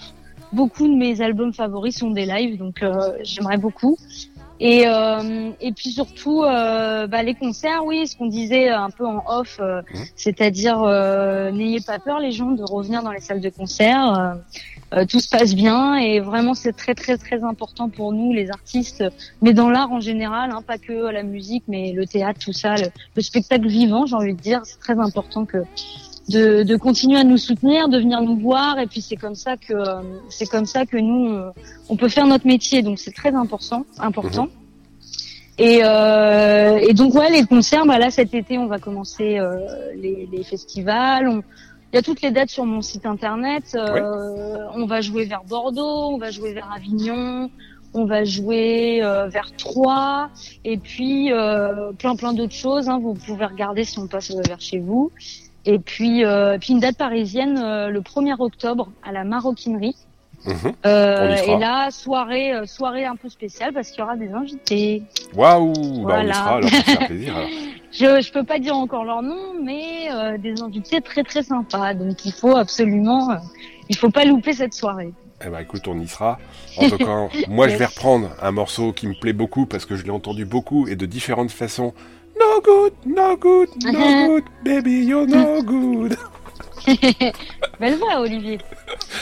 beaucoup 0.53 0.87
de 0.87 0.95
mes 0.95 1.21
albums 1.21 1.53
favoris 1.53 1.97
sont 1.97 2.11
des 2.11 2.25
lives, 2.25 2.57
donc 2.57 2.83
euh, 2.83 3.13
j'aimerais 3.23 3.57
beaucoup. 3.57 3.97
Et, 4.61 4.83
euh, 4.87 5.51
et 5.61 5.71
puis 5.71 5.91
surtout, 5.91 6.43
euh, 6.43 7.07
bah, 7.07 7.23
les 7.23 7.33
concerts, 7.33 7.85
oui, 7.85 8.05
ce 8.05 8.17
qu'on 8.17 8.27
disait 8.27 8.67
un 8.69 8.89
peu 8.89 9.07
en 9.07 9.23
off, 9.25 9.59
mmh. 9.59 9.97
c'est-à-dire 10.15 10.81
n'ayez 11.53 11.79
pas 11.79 11.97
peur 11.99 12.19
les 12.19 12.31
gens 12.31 12.51
de 12.51 12.63
revenir 12.63 13.01
dans 13.01 13.11
les 13.11 13.21
salles 13.21 13.41
de 13.41 13.49
concert. 13.49 14.35
Tout 15.07 15.19
se 15.19 15.29
passe 15.29 15.55
bien 15.55 15.95
et 15.97 16.19
vraiment 16.19 16.53
c'est 16.53 16.73
très 16.73 16.95
très 16.95 17.17
très 17.17 17.43
important 17.43 17.89
pour 17.89 18.11
nous 18.11 18.33
les 18.33 18.49
artistes, 18.49 19.03
mais 19.41 19.53
dans 19.53 19.69
l'art 19.69 19.91
en 19.91 19.99
général, 19.99 20.51
hein, 20.51 20.61
pas 20.65 20.77
que 20.77 21.11
la 21.11 21.23
musique, 21.23 21.63
mais 21.67 21.93
le 21.93 22.05
théâtre, 22.05 22.39
tout 22.39 22.53
ça, 22.53 22.75
le 23.15 23.21
spectacle 23.21 23.67
vivant, 23.67 24.05
j'ai 24.05 24.15
envie 24.15 24.33
de 24.33 24.41
dire, 24.41 24.61
c'est 24.63 24.79
très 24.79 24.97
important 24.99 25.45
que 25.45 25.59
de, 26.29 26.63
de, 26.63 26.75
continuer 26.75 27.17
à 27.17 27.23
nous 27.23 27.37
soutenir, 27.37 27.89
de 27.89 27.97
venir 27.97 28.21
nous 28.21 28.37
voir, 28.37 28.77
et 28.79 28.85
puis 28.85 29.01
c'est 29.01 29.15
comme 29.15 29.35
ça 29.35 29.57
que 29.57 29.73
c'est 30.29 30.47
comme 30.47 30.65
ça 30.65 30.85
que 30.85 30.97
nous 30.97 31.39
on 31.89 31.95
peut 31.95 32.09
faire 32.09 32.27
notre 32.27 32.47
métier, 32.47 32.81
donc 32.81 32.99
c'est 32.99 33.13
très 33.13 33.33
important, 33.33 33.85
important. 33.99 34.45
Mhm. 34.45 34.51
Et, 35.59 35.81
euh, 35.83 36.77
et, 36.77 36.93
donc 36.93 37.13
ouais, 37.15 37.29
les 37.29 37.45
concerts, 37.45 37.85
bah 37.85 37.99
là 37.99 38.09
cet 38.11 38.33
été 38.33 38.57
on 38.57 38.67
va 38.67 38.79
commencer 38.79 39.37
euh, 39.39 39.57
les, 39.93 40.27
les, 40.31 40.43
festivals. 40.43 41.27
On, 41.27 41.43
il 41.91 41.95
y 41.95 41.99
a 41.99 42.01
toutes 42.01 42.21
les 42.21 42.31
dates 42.31 42.49
sur 42.49 42.65
mon 42.65 42.81
site 42.81 43.05
internet. 43.05 43.75
Euh, 43.75 44.67
On 44.73 44.85
va 44.85 45.01
jouer 45.01 45.25
vers 45.25 45.43
Bordeaux, 45.43 46.09
on 46.13 46.17
va 46.17 46.31
jouer 46.31 46.53
vers 46.53 46.71
Avignon, 46.71 47.49
on 47.93 48.05
va 48.05 48.23
jouer 48.23 49.03
euh, 49.03 49.27
vers 49.27 49.55
Troyes, 49.55 50.29
et 50.63 50.77
puis 50.77 51.31
euh, 51.31 51.91
plein 51.93 52.15
plein 52.15 52.33
d'autres 52.33 52.53
choses. 52.53 52.89
Hein, 52.89 52.99
vous 52.99 53.15
pouvez 53.15 53.45
regarder 53.45 53.83
si 53.83 53.97
on 53.99 54.07
passe 54.07 54.31
vers 54.31 54.61
chez 54.61 54.79
vous. 54.79 55.11
Et 55.65 55.79
puis, 55.79 56.23
euh, 56.23 56.57
puis 56.57 56.73
une 56.73 56.79
date 56.79 56.97
parisienne 56.97 57.57
euh, 57.57 57.89
le 57.89 58.01
1er 58.01 58.35
octobre 58.39 58.91
à 59.03 59.11
la 59.11 59.23
Maroquinerie. 59.23 59.95
Mhm. 60.45 60.73
Euh, 60.85 61.35
et 61.35 61.57
là, 61.57 61.91
soirée, 61.91 62.53
euh, 62.53 62.65
soirée 62.65 63.05
un 63.05 63.15
peu 63.15 63.29
spéciale 63.29 63.73
parce 63.73 63.89
qu'il 63.89 63.99
y 63.99 64.03
aura 64.03 64.15
des 64.15 64.31
invités. 64.31 65.03
Waouh 65.35 66.05
bah, 66.05 66.19
on 66.21 66.27
y 66.27 66.33
sera 66.33 66.55
alors, 66.55 66.69
ça 66.69 66.95
plaisir. 67.05 67.35
je, 67.91 68.21
je 68.21 68.31
peux 68.31 68.43
pas 68.43 68.59
dire 68.59 68.75
encore 68.75 69.03
leur 69.03 69.21
nom, 69.21 69.53
mais 69.61 70.09
euh, 70.11 70.37
des 70.37 70.61
invités 70.61 71.01
très 71.01 71.23
très 71.23 71.43
sympas. 71.43 71.93
Donc 71.93 72.25
il 72.25 72.31
faut 72.31 72.55
absolument, 72.55 73.37
il 73.89 73.97
faut 73.97 74.11
pas 74.11 74.25
louper 74.25 74.53
cette 74.53 74.73
soirée. 74.73 75.11
Eh 75.45 75.49
ben 75.49 75.59
écoute, 75.59 75.87
on 75.87 75.99
y 75.99 76.07
sera. 76.07 76.39
En 76.77 76.89
tout 76.89 76.97
cas, 76.97 77.27
moi 77.49 77.67
je 77.67 77.75
vais 77.75 77.85
reprendre 77.85 78.29
un 78.41 78.51
morceau 78.51 78.93
qui 78.93 79.07
me 79.07 79.19
plaît 79.19 79.33
beaucoup 79.33 79.65
parce 79.65 79.85
que 79.85 79.95
je 79.95 80.03
l'ai 80.03 80.11
entendu 80.11 80.45
beaucoup 80.45 80.87
et 80.87 80.95
de 80.95 81.05
différentes 81.05 81.51
façons 81.51 81.93
No 82.39 82.61
good, 82.61 82.93
no 83.05 83.35
good, 83.35 83.69
no 83.83 83.91
good, 84.27 84.43
baby, 84.63 85.03
you're 85.05 85.27
no 85.27 85.61
good. 85.61 86.17
Belle 87.79 87.95
voix, 87.95 88.19
Olivier. 88.19 88.59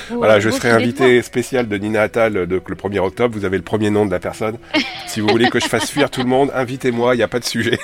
voilà, 0.10 0.40
je 0.40 0.50
serai 0.50 0.72
invité 0.72 1.22
spécial 1.22 1.68
de 1.68 1.78
Nina 1.78 2.02
Attal 2.04 2.34
le 2.34 2.60
1er 2.60 3.00
octobre. 3.00 3.38
Vous 3.38 3.46
avez 3.46 3.58
le 3.58 3.64
premier 3.64 3.90
nom 3.90 4.06
de 4.06 4.12
la 4.12 4.20
personne. 4.20 4.58
Si 5.08 5.20
vous 5.20 5.28
voulez 5.28 5.50
que 5.50 5.60
je 5.60 5.68
fasse 5.68 5.90
fuir 5.90 6.10
tout 6.10 6.22
le 6.22 6.30
monde, 6.30 6.52
invitez-moi, 6.54 7.16
il 7.16 7.18
n'y 7.18 7.24
a 7.24 7.28
pas 7.28 7.40
de 7.40 7.46
sujet. 7.46 7.80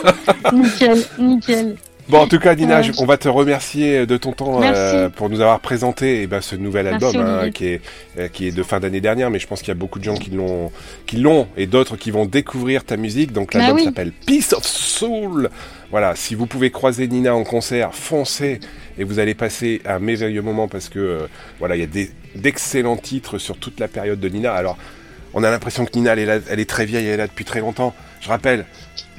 nickel, 0.52 1.02
nickel. 1.18 1.76
Bon, 2.12 2.18
en 2.18 2.26
tout 2.26 2.38
cas, 2.38 2.54
Dina, 2.54 2.82
on 2.98 3.06
va 3.06 3.16
te 3.16 3.26
remercier 3.26 4.04
de 4.04 4.18
ton 4.18 4.32
temps 4.32 4.60
euh, 4.62 5.08
pour 5.08 5.30
nous 5.30 5.40
avoir 5.40 5.60
présenté 5.60 6.20
eh 6.20 6.26
ben, 6.26 6.42
ce 6.42 6.56
nouvel 6.56 6.86
album 6.86 7.16
hein, 7.16 7.50
qui, 7.50 7.68
est, 7.68 7.80
euh, 8.18 8.28
qui 8.28 8.46
est 8.46 8.50
de 8.52 8.62
fin 8.62 8.80
d'année 8.80 9.00
dernière, 9.00 9.30
mais 9.30 9.38
je 9.38 9.46
pense 9.46 9.60
qu'il 9.60 9.68
y 9.68 9.70
a 9.70 9.76
beaucoup 9.76 9.98
de 9.98 10.04
gens 10.04 10.16
qui 10.18 10.28
l'ont, 10.28 10.70
qui 11.06 11.16
l'ont 11.16 11.48
et 11.56 11.66
d'autres 11.66 11.96
qui 11.96 12.10
vont 12.10 12.26
découvrir 12.26 12.84
ta 12.84 12.98
musique. 12.98 13.32
Donc 13.32 13.54
l'album 13.54 13.78
bah 13.78 13.84
s'appelle 13.84 14.12
Peace 14.26 14.52
of 14.54 14.66
Soul. 14.66 15.48
Voilà, 15.90 16.14
si 16.14 16.34
vous 16.34 16.44
pouvez 16.44 16.70
croiser 16.70 17.08
Nina 17.08 17.34
en 17.34 17.44
concert, 17.44 17.94
foncez 17.94 18.60
et 18.98 19.04
vous 19.04 19.18
allez 19.18 19.32
passer 19.32 19.80
un 19.86 19.98
merveilleux 19.98 20.42
moment 20.42 20.68
parce 20.68 20.90
que 20.90 20.98
euh, 20.98 21.26
voilà, 21.60 21.76
il 21.76 21.80
y 21.80 21.84
a 21.84 22.06
d'excellents 22.34 22.98
titres 22.98 23.38
sur 23.38 23.56
toute 23.56 23.80
la 23.80 23.88
période 23.88 24.20
de 24.20 24.28
Nina. 24.28 24.52
Alors, 24.52 24.76
on 25.32 25.42
a 25.44 25.50
l'impression 25.50 25.86
que 25.86 25.96
Nina, 25.96 26.12
elle 26.12 26.28
est, 26.28 26.42
elle 26.50 26.60
est 26.60 26.68
très 26.68 26.84
vieille, 26.84 27.06
elle 27.06 27.14
est 27.14 27.16
là 27.16 27.26
depuis 27.26 27.46
très 27.46 27.60
longtemps. 27.60 27.94
Je 28.20 28.28
rappelle, 28.28 28.66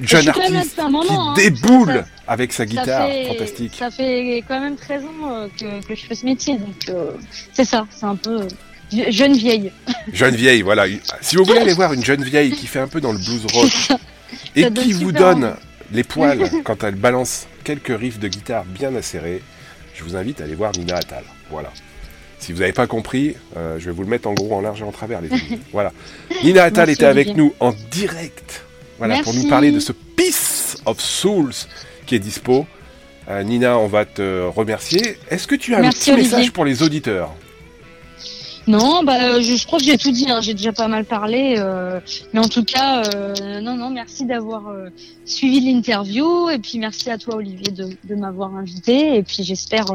jeune 0.00 0.28
artiste 0.28 0.76
qui 0.76 1.12
hein. 1.12 1.34
déboule 1.36 2.04
avec 2.26 2.52
sa 2.52 2.66
guitare 2.66 3.08
fantastique. 3.28 3.76
Ça 3.78 3.90
fait 3.90 4.42
quand 4.46 4.60
même 4.60 4.76
13 4.76 5.04
ans 5.04 5.08
euh, 5.24 5.48
que, 5.58 5.86
que 5.86 5.94
je 5.94 6.06
fais 6.06 6.14
ce 6.14 6.24
métier, 6.24 6.56
donc 6.58 6.88
euh, 6.88 7.12
c'est 7.52 7.64
ça, 7.64 7.86
c'est 7.90 8.06
un 8.06 8.16
peu 8.16 8.42
euh, 8.42 9.10
jeune 9.10 9.34
vieille. 9.34 9.72
Jeune 10.12 10.34
vieille, 10.34 10.62
voilà. 10.62 10.86
Si 11.20 11.36
vous 11.36 11.44
voulez 11.44 11.60
aller 11.60 11.72
voir 11.72 11.92
une 11.92 12.04
jeune 12.04 12.22
vieille 12.22 12.52
qui 12.52 12.66
fait 12.66 12.78
un 12.78 12.88
peu 12.88 13.00
dans 13.00 13.12
le 13.12 13.18
blues 13.18 13.44
rock 13.52 13.98
et 14.54 14.70
qui 14.70 14.92
vous 14.92 15.12
donne 15.12 15.54
les 15.92 16.04
poils 16.04 16.50
quand 16.64 16.84
elle 16.84 16.94
balance 16.94 17.46
quelques 17.64 17.96
riffs 17.98 18.18
de 18.18 18.28
guitare 18.28 18.64
bien 18.64 18.94
acérés, 18.94 19.42
je 19.94 20.04
vous 20.04 20.16
invite 20.16 20.40
à 20.40 20.44
aller 20.44 20.54
voir 20.54 20.72
Nina 20.72 20.96
Attal. 20.96 21.24
Voilà. 21.50 21.70
Si 22.38 22.52
vous 22.52 22.60
n'avez 22.60 22.72
pas 22.72 22.86
compris, 22.86 23.36
je 23.56 23.84
vais 23.84 23.90
vous 23.90 24.02
le 24.02 24.08
mettre 24.08 24.28
en 24.28 24.34
gros, 24.34 24.54
en 24.54 24.60
large 24.60 24.82
et 24.82 24.84
en 24.84 24.92
travers, 24.92 25.22
les 25.22 25.32
amis. 25.32 25.60
voilà. 25.72 25.92
Nina 26.42 26.64
Attal 26.64 26.90
était 26.90 27.06
avec 27.06 27.34
nous 27.36 27.54
en 27.58 27.72
direct. 27.90 28.64
Voilà, 28.98 29.22
pour 29.22 29.34
nous 29.34 29.48
parler 29.48 29.72
de 29.72 29.80
ce 29.80 29.92
Peace 29.92 30.76
of 30.84 31.00
Souls 31.00 31.54
qui 32.06 32.14
est 32.14 32.20
dispo. 32.20 32.66
Euh, 33.28 33.42
Nina, 33.42 33.78
on 33.78 33.86
va 33.86 34.04
te 34.04 34.46
remercier. 34.48 35.16
Est-ce 35.30 35.46
que 35.46 35.54
tu 35.54 35.74
as 35.74 35.78
un 35.78 35.90
petit 35.90 36.12
message 36.12 36.52
pour 36.52 36.64
les 36.64 36.82
auditeurs? 36.82 37.34
Non, 38.66 39.02
bah, 39.02 39.34
euh, 39.34 39.42
je, 39.42 39.66
crois 39.66 39.78
que 39.78 39.84
j'ai 39.84 39.98
tout 39.98 40.10
dit. 40.10 40.30
Hein. 40.30 40.40
J'ai 40.40 40.54
déjà 40.54 40.72
pas 40.72 40.88
mal 40.88 41.04
parlé, 41.04 41.56
euh, 41.58 42.00
mais 42.32 42.40
en 42.40 42.48
tout 42.48 42.64
cas, 42.64 43.02
non, 43.60 43.76
non, 43.76 43.90
merci 43.90 44.26
d'avoir 44.26 44.64
suivi 45.24 45.60
l'interview 45.60 46.50
et 46.50 46.58
puis 46.58 46.78
merci 46.78 47.10
à 47.10 47.18
toi, 47.18 47.36
Olivier, 47.36 47.72
de, 47.72 47.90
de 48.04 48.14
m'avoir 48.14 48.54
invité 48.54 49.16
et 49.16 49.22
puis 49.22 49.42
j'espère 49.42 49.86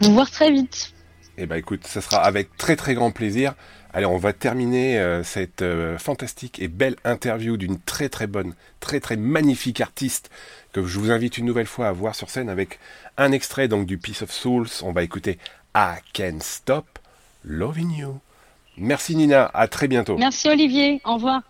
vous 0.00 0.12
voir 0.12 0.30
très 0.30 0.50
vite. 0.50 0.92
Eh 1.36 1.46
ben, 1.46 1.56
écoute, 1.56 1.86
ça 1.86 2.00
sera 2.00 2.18
avec 2.18 2.56
très 2.56 2.76
très 2.76 2.94
grand 2.94 3.10
plaisir. 3.10 3.54
Allez, 3.94 4.06
on 4.06 4.18
va 4.18 4.34
terminer 4.34 5.22
cette 5.24 5.64
fantastique 5.96 6.60
et 6.60 6.68
belle 6.68 6.96
interview 7.04 7.56
d'une 7.56 7.78
très 7.80 8.10
très 8.10 8.26
bonne, 8.26 8.52
très 8.80 9.00
très 9.00 9.16
magnifique 9.16 9.80
artiste 9.80 10.30
que 10.72 10.84
je 10.84 10.98
vous 10.98 11.10
invite 11.10 11.38
une 11.38 11.46
nouvelle 11.46 11.66
fois 11.66 11.88
à 11.88 11.92
voir 11.92 12.14
sur 12.14 12.30
scène 12.30 12.48
avec 12.48 12.78
un 13.16 13.32
extrait 13.32 13.68
donc 13.68 13.86
du 13.86 13.98
Peace 13.98 14.22
of 14.22 14.30
Souls. 14.30 14.68
On 14.82 14.92
va 14.92 15.02
écouter 15.02 15.38
I 15.74 15.96
Can't 16.12 16.42
Stop 16.42 16.98
Loving 17.44 17.96
You. 17.96 18.20
Merci 18.76 19.16
Nina, 19.16 19.50
à 19.54 19.68
très 19.68 19.88
bientôt. 19.88 20.16
Merci 20.16 20.48
Olivier, 20.48 21.00
au 21.04 21.14
revoir. 21.14 21.42